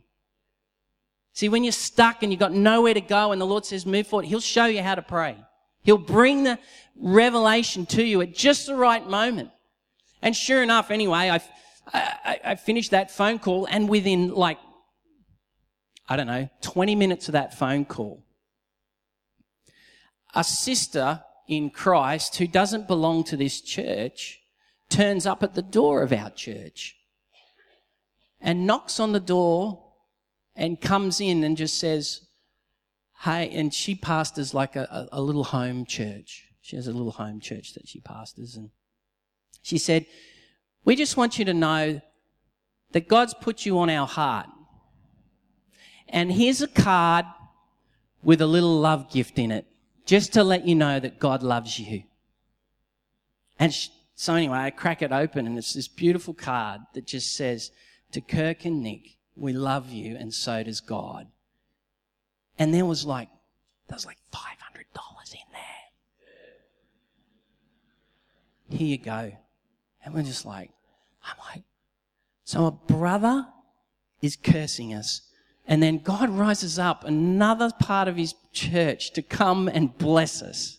See, 1.34 1.50
when 1.50 1.64
you're 1.64 1.72
stuck 1.72 2.24
and 2.24 2.32
you've 2.32 2.40
got 2.40 2.52
nowhere 2.54 2.94
to 2.94 3.02
go 3.02 3.32
and 3.32 3.40
the 3.40 3.46
Lord 3.46 3.66
says 3.66 3.86
move 3.86 4.08
forward, 4.08 4.26
He'll 4.26 4.40
show 4.40 4.66
you 4.66 4.82
how 4.82 4.96
to 4.96 5.02
pray. 5.02 5.38
He'll 5.84 5.98
bring 5.98 6.44
the 6.44 6.60
revelation 6.96 7.86
to 7.88 8.04
you 8.04 8.22
at 8.22 8.34
just 8.34 8.66
the 8.66 8.76
right 8.76 9.08
moment. 9.08 9.52
And 10.22 10.36
sure 10.36 10.64
enough, 10.64 10.90
anyway, 10.92 11.30
I, 11.30 11.42
I, 11.94 12.40
I 12.44 12.56
finished 12.56 12.92
that 12.92 13.12
phone 13.12 13.40
call 13.40 13.68
and 13.70 13.88
within 13.88 14.34
like, 14.34 14.58
I 16.10 16.16
don't 16.16 16.28
know, 16.28 16.50
20 16.62 16.96
minutes 16.96 17.30
of 17.30 17.34
that 17.34 17.58
phone 17.58 17.86
call, 17.86 18.24
a 20.34 20.44
sister 20.44 21.22
in 21.48 21.70
Christ 21.70 22.38
who 22.38 22.48
doesn't 22.48 22.88
belong 22.88 23.24
to 23.26 23.38
this 23.38 23.62
church 23.62 24.40
turns 24.90 25.26
up 25.26 25.44
at 25.44 25.54
the 25.54 25.62
door 25.62 26.02
of 26.02 26.14
our 26.14 26.30
church 26.30 26.96
and 28.40 28.68
knocks 28.68 29.00
on 29.00 29.12
the 29.12 29.20
door 29.20 29.84
and 30.56 30.82
comes 30.82 31.22
in 31.22 31.44
and 31.44 31.56
just 31.56 31.80
says, 31.80 32.22
Hey, 33.22 33.50
and 33.50 33.74
she 33.74 33.96
pastors 33.96 34.54
like 34.54 34.76
a, 34.76 35.08
a, 35.12 35.20
a 35.20 35.22
little 35.22 35.46
home 35.46 35.86
church. 35.86 36.46
She 36.62 36.76
has 36.76 36.88
a 36.88 36.94
little 36.94 37.14
home 37.14 37.40
church 37.40 37.74
that 37.74 37.88
she 37.88 38.00
pastors. 38.00 38.56
And 38.56 38.70
she 39.62 39.78
said, 39.78 40.06
We 40.84 40.96
just 40.96 41.18
want 41.18 41.40
you 41.40 41.46
to 41.46 41.54
know 41.54 42.02
that 42.92 43.08
God's 43.08 43.34
put 43.34 43.66
you 43.66 43.80
on 43.80 43.90
our 43.90 44.08
heart. 44.08 44.48
And 46.10 46.32
here's 46.32 46.62
a 46.62 46.68
card 46.68 47.26
with 48.24 48.42
a 48.42 48.48
little 48.48 48.80
love 48.80 49.12
gift 49.12 49.40
in 49.40 49.52
it, 49.52 49.67
just 50.08 50.34
to 50.34 50.44
let 50.44 50.66
you 50.66 50.74
know 50.74 51.00
that 51.00 51.20
God 51.20 51.44
loves 51.44 51.78
you. 51.78 52.04
And 53.60 53.72
so 54.16 54.34
anyway, 54.34 54.58
I 54.58 54.72
crack 54.72 55.04
it 55.04 55.12
open 55.12 55.46
and 55.46 55.58
it's 55.58 55.74
this 55.74 55.88
beautiful 55.88 56.34
card 56.34 56.82
that 56.94 57.06
just 57.06 57.36
says, 57.36 57.72
to 58.14 58.22
Kirk 58.22 58.66
and 58.66 58.82
Nick, 58.82 59.18
we 59.36 59.54
love 59.54 59.92
you 59.92 60.16
and 60.16 60.34
so 60.34 60.64
does 60.64 60.80
God. 60.80 61.28
And 62.58 62.74
there 62.74 62.86
was 62.86 63.06
like, 63.06 63.28
there 63.88 63.96
was 63.96 64.06
like 64.06 64.18
$500 64.34 64.44
in 65.34 65.40
there. 65.52 65.62
Here 68.70 68.88
you 68.88 68.98
go. 68.98 69.34
And 70.04 70.14
we're 70.14 70.24
just 70.24 70.46
like, 70.46 70.72
I'm 71.24 71.36
like, 71.54 71.64
so 72.46 72.66
a 72.66 72.72
brother 72.72 73.46
is 74.22 74.38
cursing 74.38 74.94
us. 74.94 75.27
And 75.68 75.84
then 75.84 76.00
God 76.00 76.30
rises 76.30 76.80
up 76.80 77.04
another 77.04 77.72
part 77.78 78.08
of 78.08 78.16
his 78.16 78.34
church 78.54 79.12
to 79.12 79.22
come 79.22 79.68
and 79.68 79.96
bless 79.98 80.42
us. 80.42 80.78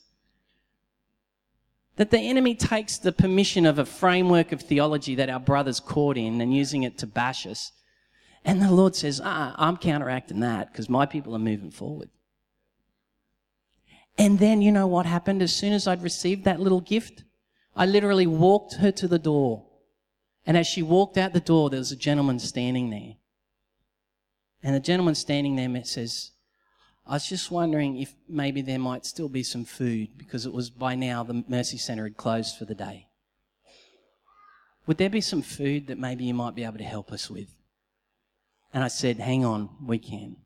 That 1.96 2.10
the 2.10 2.18
enemy 2.18 2.54
takes 2.54 2.96
the 2.96 3.12
permission 3.12 3.66
of 3.66 3.78
a 3.78 3.84
framework 3.84 4.50
of 4.50 4.62
theology 4.62 5.14
that 5.16 5.28
our 5.28 5.40
brothers 5.40 5.78
caught 5.78 6.16
in 6.16 6.40
and 6.40 6.54
using 6.54 6.84
it 6.84 6.96
to 6.98 7.06
bash 7.06 7.46
us. 7.46 7.72
And 8.44 8.62
the 8.62 8.70
Lord 8.70 8.96
says, 8.96 9.20
ah, 9.22 9.54
I'm 9.58 9.76
counteracting 9.76 10.40
that 10.40 10.72
because 10.72 10.88
my 10.88 11.04
people 11.04 11.34
are 11.34 11.40
moving 11.40 11.70
forward. 11.70 12.08
And 14.16 14.38
then 14.38 14.62
you 14.62 14.72
know 14.72 14.86
what 14.86 15.06
happened 15.06 15.42
as 15.42 15.54
soon 15.54 15.72
as 15.72 15.86
I'd 15.86 16.02
received 16.02 16.44
that 16.44 16.60
little 16.60 16.80
gift? 16.80 17.24
I 17.76 17.84
literally 17.84 18.26
walked 18.26 18.74
her 18.76 18.90
to 18.92 19.06
the 19.06 19.18
door. 19.18 19.66
And 20.46 20.56
as 20.56 20.66
she 20.66 20.82
walked 20.82 21.18
out 21.18 21.34
the 21.34 21.40
door, 21.40 21.68
there 21.68 21.78
was 21.78 21.92
a 21.92 21.96
gentleman 21.96 22.38
standing 22.38 22.90
there. 22.90 23.14
And 24.62 24.74
the 24.74 24.80
gentleman 24.80 25.14
standing 25.14 25.56
there 25.56 25.84
says, 25.84 26.32
I 27.06 27.12
was 27.12 27.28
just 27.28 27.50
wondering 27.50 27.98
if 27.98 28.14
maybe 28.28 28.60
there 28.60 28.78
might 28.78 29.06
still 29.06 29.28
be 29.28 29.42
some 29.42 29.64
food 29.64 30.18
because 30.18 30.44
it 30.44 30.52
was 30.52 30.68
by 30.68 30.94
now 30.94 31.22
the 31.22 31.44
Mercy 31.48 31.78
Centre 31.78 32.04
had 32.04 32.16
closed 32.16 32.58
for 32.58 32.64
the 32.64 32.74
day. 32.74 33.06
Would 34.86 34.98
there 34.98 35.10
be 35.10 35.20
some 35.20 35.42
food 35.42 35.86
that 35.86 35.98
maybe 35.98 36.24
you 36.24 36.34
might 36.34 36.54
be 36.54 36.64
able 36.64 36.78
to 36.78 36.84
help 36.84 37.12
us 37.12 37.30
with? 37.30 37.54
And 38.74 38.84
I 38.84 38.88
said, 38.88 39.18
Hang 39.18 39.44
on, 39.44 39.70
we 39.86 39.98
can. 39.98 40.36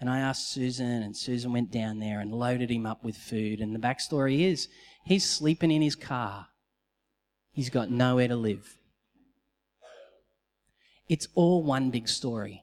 And 0.00 0.08
I 0.08 0.20
asked 0.20 0.52
Susan, 0.52 1.02
and 1.02 1.16
Susan 1.16 1.52
went 1.52 1.72
down 1.72 1.98
there 1.98 2.20
and 2.20 2.32
loaded 2.32 2.70
him 2.70 2.86
up 2.86 3.02
with 3.02 3.16
food. 3.16 3.60
And 3.60 3.74
the 3.74 3.80
backstory 3.80 4.40
is 4.40 4.68
he's 5.04 5.28
sleeping 5.28 5.70
in 5.70 5.82
his 5.82 5.96
car, 5.96 6.46
he's 7.50 7.70
got 7.70 7.90
nowhere 7.90 8.28
to 8.28 8.36
live. 8.36 8.78
It's 11.08 11.28
all 11.34 11.62
one 11.62 11.90
big 11.90 12.08
story. 12.08 12.62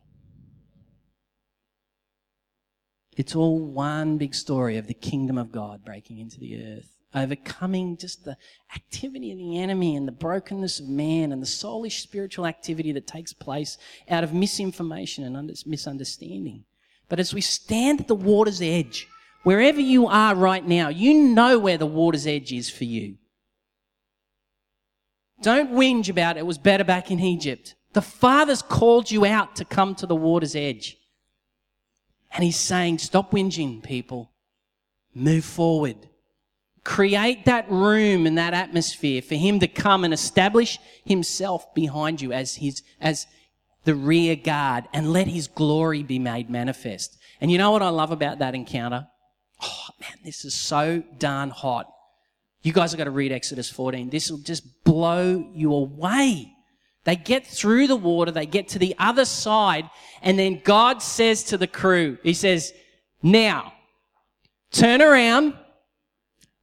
It's 3.15 3.35
all 3.35 3.59
one 3.59 4.17
big 4.17 4.35
story 4.35 4.77
of 4.77 4.87
the 4.87 4.93
kingdom 4.93 5.37
of 5.37 5.51
God 5.51 5.85
breaking 5.85 6.19
into 6.19 6.39
the 6.39 6.61
earth, 6.63 6.89
overcoming 7.13 7.95
just 7.95 8.25
the 8.25 8.35
activity 8.75 9.31
of 9.31 9.37
the 9.37 9.57
enemy 9.57 9.95
and 9.95 10.07
the 10.07 10.11
brokenness 10.11 10.81
of 10.81 10.89
man 10.89 11.31
and 11.31 11.41
the 11.41 11.47
soulish 11.47 12.01
spiritual 12.01 12.45
activity 12.45 12.91
that 12.91 13.07
takes 13.07 13.31
place 13.31 13.77
out 14.09 14.23
of 14.23 14.33
misinformation 14.33 15.23
and 15.23 15.63
misunderstanding. 15.65 16.65
But 17.07 17.19
as 17.19 17.33
we 17.33 17.41
stand 17.41 18.01
at 18.01 18.07
the 18.07 18.15
water's 18.15 18.61
edge, 18.61 19.07
wherever 19.43 19.79
you 19.79 20.07
are 20.07 20.35
right 20.35 20.65
now, 20.65 20.89
you 20.89 21.13
know 21.13 21.57
where 21.57 21.77
the 21.77 21.85
water's 21.85 22.27
edge 22.27 22.51
is 22.51 22.69
for 22.69 22.83
you. 22.83 23.15
Don't 25.41 25.71
whinge 25.71 26.09
about 26.09 26.37
it, 26.37 26.45
was 26.45 26.57
better 26.57 26.83
back 26.83 27.11
in 27.11 27.19
Egypt. 27.19 27.75
The 27.93 28.01
Father's 28.01 28.61
called 28.61 29.09
you 29.09 29.25
out 29.25 29.55
to 29.57 29.65
come 29.65 29.95
to 29.95 30.07
the 30.07 30.15
water's 30.15 30.55
edge. 30.55 30.97
And 32.31 32.43
he's 32.43 32.59
saying, 32.59 32.99
stop 32.99 33.31
whinging, 33.31 33.81
people. 33.81 34.31
Move 35.13 35.45
forward. 35.45 35.95
Create 36.83 37.45
that 37.45 37.69
room 37.71 38.27
and 38.27 38.37
that 38.37 38.53
atmosphere 38.53 39.21
for 39.21 39.35
him 39.35 39.59
to 39.59 39.67
come 39.67 40.03
and 40.03 40.13
establish 40.13 40.77
himself 41.03 41.73
behind 41.73 42.21
you 42.21 42.31
as 42.31 42.55
his, 42.55 42.83
as 42.99 43.25
the 43.85 43.95
rear 43.95 44.35
guard 44.35 44.85
and 44.93 45.11
let 45.13 45.27
his 45.27 45.47
glory 45.47 46.03
be 46.03 46.19
made 46.19 46.49
manifest. 46.49 47.17
And 47.39 47.51
you 47.51 47.57
know 47.57 47.71
what 47.71 47.81
I 47.81 47.89
love 47.89 48.11
about 48.11 48.39
that 48.39 48.55
encounter? 48.55 49.07
Oh 49.63 49.87
man, 50.01 50.19
this 50.23 50.45
is 50.45 50.53
so 50.53 51.01
darn 51.17 51.49
hot. 51.49 51.91
You 52.61 52.73
guys 52.73 52.91
have 52.91 52.97
got 52.97 53.05
to 53.05 53.11
read 53.11 53.31
Exodus 53.31 53.69
14. 53.69 54.09
This 54.09 54.29
will 54.29 54.39
just 54.39 54.83
blow 54.83 55.49
you 55.53 55.73
away. 55.73 56.54
They 57.05 57.15
get 57.15 57.45
through 57.45 57.87
the 57.87 57.95
water, 57.95 58.31
they 58.31 58.47
get 58.47 58.67
to 58.69 58.79
the 58.79 58.95
other 58.97 59.25
side, 59.25 59.89
and 60.21 60.37
then 60.37 60.61
God 60.63 61.01
says 61.01 61.43
to 61.45 61.57
the 61.57 61.67
crew, 61.67 62.17
He 62.23 62.33
says, 62.33 62.73
Now, 63.21 63.73
turn 64.71 65.01
around, 65.01 65.53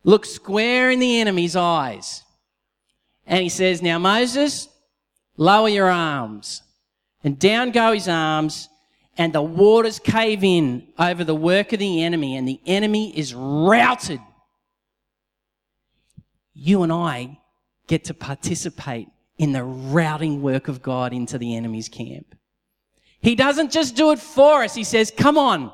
look 0.02 0.26
square 0.26 0.90
in 0.90 0.98
the 0.98 1.20
enemy's 1.20 1.54
eyes. 1.54 2.24
And 3.24 3.40
He 3.42 3.48
says, 3.48 3.82
Now, 3.82 4.00
Moses, 4.00 4.68
lower 5.36 5.68
your 5.68 5.88
arms. 5.88 6.62
And 7.22 7.38
down 7.38 7.70
go 7.70 7.92
his 7.92 8.08
arms, 8.08 8.68
and 9.16 9.32
the 9.32 9.42
waters 9.42 10.00
cave 10.00 10.42
in 10.42 10.88
over 10.98 11.22
the 11.22 11.36
work 11.36 11.72
of 11.72 11.78
the 11.78 12.02
enemy, 12.02 12.36
and 12.36 12.48
the 12.48 12.60
enemy 12.66 13.16
is 13.16 13.32
routed. 13.32 14.18
You 16.52 16.82
and 16.82 16.92
I 16.92 17.38
get 17.86 18.04
to 18.04 18.14
participate 18.14 19.06
in 19.38 19.52
the 19.52 19.64
routing 19.64 20.42
work 20.42 20.68
of 20.68 20.82
God 20.82 21.12
into 21.12 21.38
the 21.38 21.56
enemy's 21.56 21.88
camp. 21.88 22.34
He 23.20 23.34
doesn't 23.34 23.72
just 23.72 23.96
do 23.96 24.10
it 24.12 24.18
for 24.18 24.62
us. 24.62 24.74
He 24.74 24.84
says, 24.84 25.12
come 25.16 25.38
on, 25.38 25.72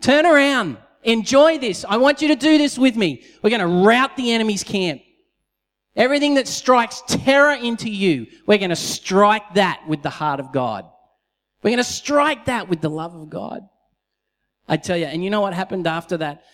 turn 0.00 0.26
around, 0.26 0.78
enjoy 1.02 1.58
this. 1.58 1.84
I 1.86 1.98
want 1.98 2.22
you 2.22 2.28
to 2.28 2.36
do 2.36 2.58
this 2.58 2.78
with 2.78 2.96
me. 2.96 3.24
We're 3.42 3.50
going 3.50 3.60
to 3.60 3.86
rout 3.86 4.16
the 4.16 4.32
enemy's 4.32 4.64
camp. 4.64 5.02
Everything 5.94 6.34
that 6.34 6.48
strikes 6.48 7.02
terror 7.06 7.52
into 7.52 7.90
you, 7.90 8.26
we're 8.46 8.58
going 8.58 8.70
to 8.70 8.76
strike 8.76 9.54
that 9.54 9.82
with 9.86 10.02
the 10.02 10.10
heart 10.10 10.40
of 10.40 10.50
God. 10.50 10.86
We're 11.62 11.70
going 11.70 11.78
to 11.78 11.84
strike 11.84 12.46
that 12.46 12.68
with 12.68 12.80
the 12.80 12.90
love 12.90 13.14
of 13.14 13.28
God. 13.28 13.68
I 14.66 14.78
tell 14.78 14.96
you, 14.96 15.04
and 15.04 15.22
you 15.22 15.28
know 15.28 15.42
what 15.42 15.52
happened 15.52 15.86
after 15.86 16.16
that? 16.18 16.44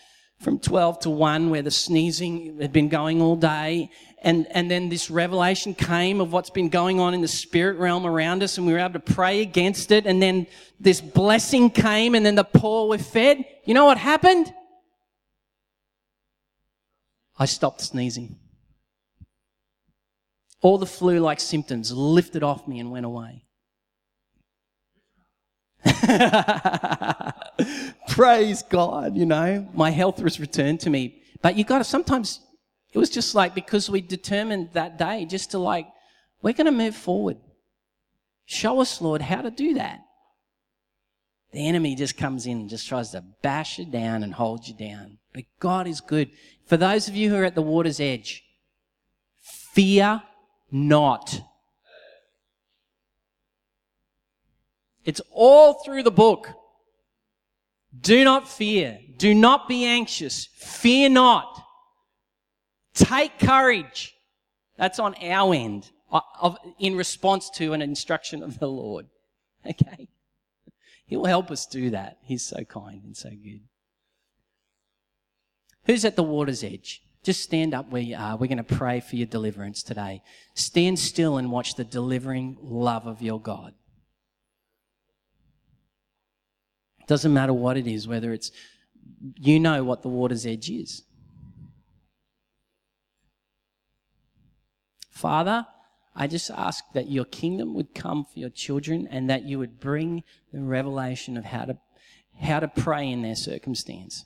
From 0.41 0.59
12 0.61 1.01
to 1.01 1.11
1, 1.11 1.51
where 1.51 1.63
the 1.63 1.71
sneezing 1.71 2.61
had 2.61 2.73
been 2.73 2.89
going 2.89 3.21
all 3.21 3.35
day, 3.35 3.91
and, 4.23 4.47
and 4.51 4.71
then 4.71 4.89
this 4.89 5.11
revelation 5.11 5.75
came 5.75 6.21
of 6.21 6.33
what's 6.33 6.51
been 6.51 6.69
going 6.69 7.01
on 7.01 7.13
in 7.13 7.21
the 7.21 7.29
spirit 7.29 7.77
realm 7.79 8.07
around 8.07 8.43
us, 8.43 8.57
and 8.57 8.67
we 8.67 8.73
were 8.73 8.79
able 8.79 8.95
to 8.95 9.01
pray 9.01 9.41
against 9.41 9.91
it, 9.91 10.07
and 10.07 10.23
then 10.23 10.47
this 10.79 11.01
blessing 11.01 11.71
came, 11.71 12.15
and 12.15 12.25
then 12.25 12.37
the 12.37 12.45
poor 12.45 12.89
were 12.89 12.99
fed. 12.99 13.45
You 13.65 13.75
know 13.75 13.85
what 13.85 13.99
happened? 13.99 14.53
I 17.37 17.47
stopped 17.47 17.81
sneezing. 17.81 18.37
All 20.61 20.79
the 20.79 20.87
flu 20.87 21.21
like 21.21 21.41
symptoms 21.41 21.93
lifted 21.93 22.43
off 22.43 22.67
me 22.67 22.81
and 22.81 22.91
went 22.91 23.07
away. 23.07 23.45
Praise 28.09 28.63
God, 28.63 29.17
you 29.17 29.27
know, 29.27 29.69
my 29.75 29.91
health 29.91 30.21
was 30.21 30.41
returned 30.41 30.81
to 30.81 30.91
me. 30.91 31.23
But 31.41 31.57
you 31.57 31.65
got 31.65 31.79
to 31.79 31.85
sometimes 31.85 32.41
it 32.93 32.99
was 32.99 33.11
just 33.11 33.35
like 33.35 33.55
because 33.55 33.91
we 33.91 34.01
determined 34.01 34.71
that 34.73 34.99
day 34.99 35.25
just 35.25 35.53
to 35.53 35.59
like, 35.59 35.87
we're 36.43 36.55
going 36.55 36.67
to 36.67 36.73
move 36.73 36.97
forward. 36.97 37.37
Show 38.47 38.81
us, 38.81 39.01
Lord, 39.01 39.23
how 39.23 39.43
to 39.43 39.51
do 39.51 39.75
that. 39.75 40.01
The 41.53 41.67
enemy 41.67 41.95
just 41.95 42.17
comes 42.17 42.47
in 42.47 42.59
and 42.61 42.69
just 42.69 42.89
tries 42.89 43.11
to 43.11 43.23
bash 43.43 43.79
you 43.79 43.87
down 43.87 44.23
and 44.23 44.35
hold 44.35 44.67
you 44.69 44.75
down. 44.75 45.19
But 45.33 45.45
God 45.61 45.87
is 45.87 46.01
good. 46.01 46.31
For 46.67 46.77
those 46.77 47.09
of 47.09 47.17
you 47.17 47.31
who 47.31 47.37
are 47.37 47.45
at 47.45 47.55
the 47.55 47.63
water's 47.63 48.01
edge, 48.01 48.45
fear 49.73 50.23
not. 50.71 51.41
It's 55.09 55.23
all 55.31 55.73
through 55.73 56.03
the 56.03 56.11
book. 56.11 56.51
Do 57.99 58.25
not 58.25 58.47
fear. 58.47 58.99
Do 59.17 59.35
not 59.35 59.67
be 59.67 59.87
anxious. 59.87 60.51
Fear 60.55 61.09
not. 61.09 61.65
Take 62.93 63.39
courage. 63.39 64.15
That's 64.77 64.99
on 64.99 65.15
our 65.23 65.55
end 65.55 65.91
uh, 66.13 66.21
of, 66.39 66.59
in 66.79 66.95
response 66.95 67.49
to 67.55 67.73
an 67.73 67.81
instruction 67.81 68.43
of 68.43 68.59
the 68.59 68.69
Lord. 68.69 69.07
Okay? 69.67 70.09
He 71.07 71.17
will 71.17 71.25
help 71.25 71.51
us 71.51 71.65
do 71.65 71.91
that. 71.91 72.19
He's 72.23 72.45
so 72.45 72.65
kind 72.65 73.03
and 73.03 73.17
so 73.17 73.31
good. 73.31 73.63
Who's 75.87 76.05
at 76.05 76.17
the 76.17 76.23
water's 76.23 76.63
edge? 76.63 77.01
Just 77.23 77.43
stand 77.43 77.73
up 77.73 77.91
where 77.91 78.03
you 78.03 78.15
are. 78.15 78.37
We're 78.37 78.47
going 78.47 78.59
to 78.59 78.63
pray 78.77 79.01
for 79.01 79.17
your 79.17 79.27
deliverance 79.27 79.83
today. 79.83 80.23
Stand 80.55 80.99
still 80.99 81.39
and 81.39 81.51
watch 81.51 81.77
the 81.77 81.85
delivering 81.85 82.59
love 82.61 83.07
of 83.07 83.23
your 83.23 83.41
God. 83.41 83.73
Doesn't 87.09 87.33
matter 87.33 87.55
what 87.55 87.79
it 87.79 87.87
is, 87.87 88.07
whether 88.07 88.33
it's, 88.33 88.53
you 89.41 89.59
know 89.59 89.83
what 89.83 90.03
the 90.03 90.09
water's 90.09 90.47
edge 90.47 90.71
is. 90.71 91.03
Father, 95.11 95.67
I 96.15 96.27
just 96.27 96.51
ask 96.51 96.85
that 96.93 97.09
your 97.11 97.25
kingdom 97.25 97.75
would 97.75 97.95
come 97.95 98.25
for 98.25 98.39
your 98.39 98.51
children 98.51 99.09
and 99.11 99.29
that 99.31 99.45
you 99.45 99.59
would 99.59 99.81
bring 99.81 100.23
the 100.53 100.61
revelation 100.61 101.37
of 101.37 101.47
how 101.47 101.65
to 101.65 101.79
how 102.41 102.61
to 102.61 102.69
pray 102.69 103.11
in 103.11 103.23
their 103.23 103.35
circumstance. 103.35 104.25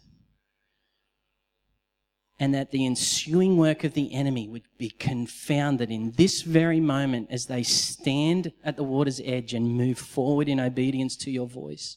And 2.39 2.53
that 2.53 2.71
the 2.71 2.85
ensuing 2.85 3.57
work 3.57 3.85
of 3.85 3.95
the 3.95 4.13
enemy 4.13 4.49
would 4.49 4.65
be 4.77 4.91
confounded 4.91 5.91
in 5.91 6.11
this 6.11 6.43
very 6.43 6.81
moment 6.81 7.29
as 7.31 7.47
they 7.47 7.63
stand 7.63 8.53
at 8.63 8.77
the 8.77 8.83
water's 8.83 9.21
edge 9.25 9.55
and 9.55 9.79
move 9.79 9.99
forward 9.99 10.49
in 10.49 10.61
obedience 10.61 11.17
to 11.19 11.31
your 11.31 11.47
voice 11.47 11.97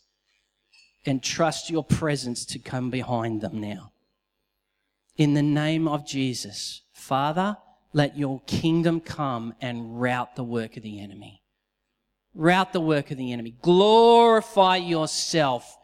and 1.05 1.21
trust 1.21 1.69
your 1.69 1.83
presence 1.83 2.45
to 2.45 2.59
come 2.59 2.89
behind 2.89 3.41
them 3.41 3.59
now. 3.59 3.91
In 5.17 5.33
the 5.33 5.43
name 5.43 5.87
of 5.87 6.05
Jesus, 6.05 6.81
Father, 6.91 7.57
let 7.93 8.17
your 8.17 8.41
kingdom 8.47 8.99
come 8.99 9.53
and 9.61 10.01
rout 10.01 10.35
the 10.35 10.43
work 10.43 10.75
of 10.75 10.83
the 10.83 10.99
enemy. 10.99 11.41
Rout 12.33 12.73
the 12.73 12.81
work 12.81 13.11
of 13.11 13.17
the 13.17 13.31
enemy. 13.31 13.55
Glorify 13.61 14.77
yourself 14.77 15.77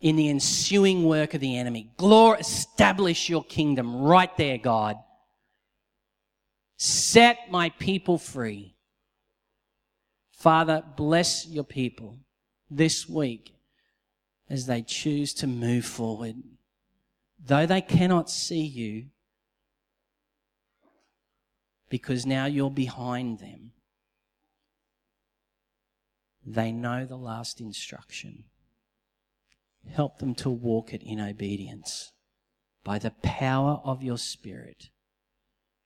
in 0.00 0.16
the 0.16 0.28
ensuing 0.28 1.04
work 1.04 1.34
of 1.34 1.40
the 1.40 1.56
enemy. 1.56 1.92
Glor- 1.96 2.40
establish 2.40 3.28
your 3.28 3.44
kingdom 3.44 4.02
right 4.02 4.36
there, 4.36 4.58
God. 4.58 4.96
Set 6.76 7.38
my 7.50 7.70
people 7.70 8.18
free. 8.18 8.74
Father, 10.32 10.82
bless 10.96 11.46
your 11.46 11.64
people 11.64 12.18
this 12.68 13.08
week 13.08 13.53
as 14.48 14.66
they 14.66 14.82
choose 14.82 15.32
to 15.34 15.46
move 15.46 15.84
forward. 15.84 16.36
Though 17.44 17.66
they 17.66 17.80
cannot 17.80 18.30
see 18.30 18.64
you, 18.64 19.06
because 21.88 22.26
now 22.26 22.46
you're 22.46 22.70
behind 22.70 23.38
them, 23.38 23.72
they 26.46 26.72
know 26.72 27.04
the 27.04 27.16
last 27.16 27.60
instruction. 27.60 28.44
Help 29.90 30.18
them 30.18 30.34
to 30.36 30.50
walk 30.50 30.92
it 30.92 31.02
in 31.02 31.20
obedience 31.20 32.12
by 32.82 32.98
the 32.98 33.12
power 33.22 33.80
of 33.84 34.02
your 34.02 34.18
Spirit 34.18 34.90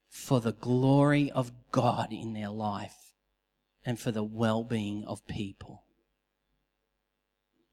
for 0.08 0.40
the 0.40 0.52
glory 0.52 1.30
of 1.30 1.52
God 1.70 2.12
in 2.12 2.32
their 2.32 2.48
life 2.48 3.12
and 3.84 3.98
for 3.98 4.10
the 4.10 4.24
well 4.24 4.64
being 4.64 5.04
of 5.04 5.26
people. 5.26 5.84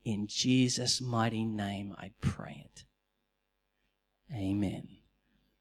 In 0.06 0.28
Jesus' 0.28 1.01
mighty 1.01 1.43
name, 1.43 1.95
I 1.97 2.12
pray 2.22 2.64
it. 2.64 2.86
Amen. 4.32 4.95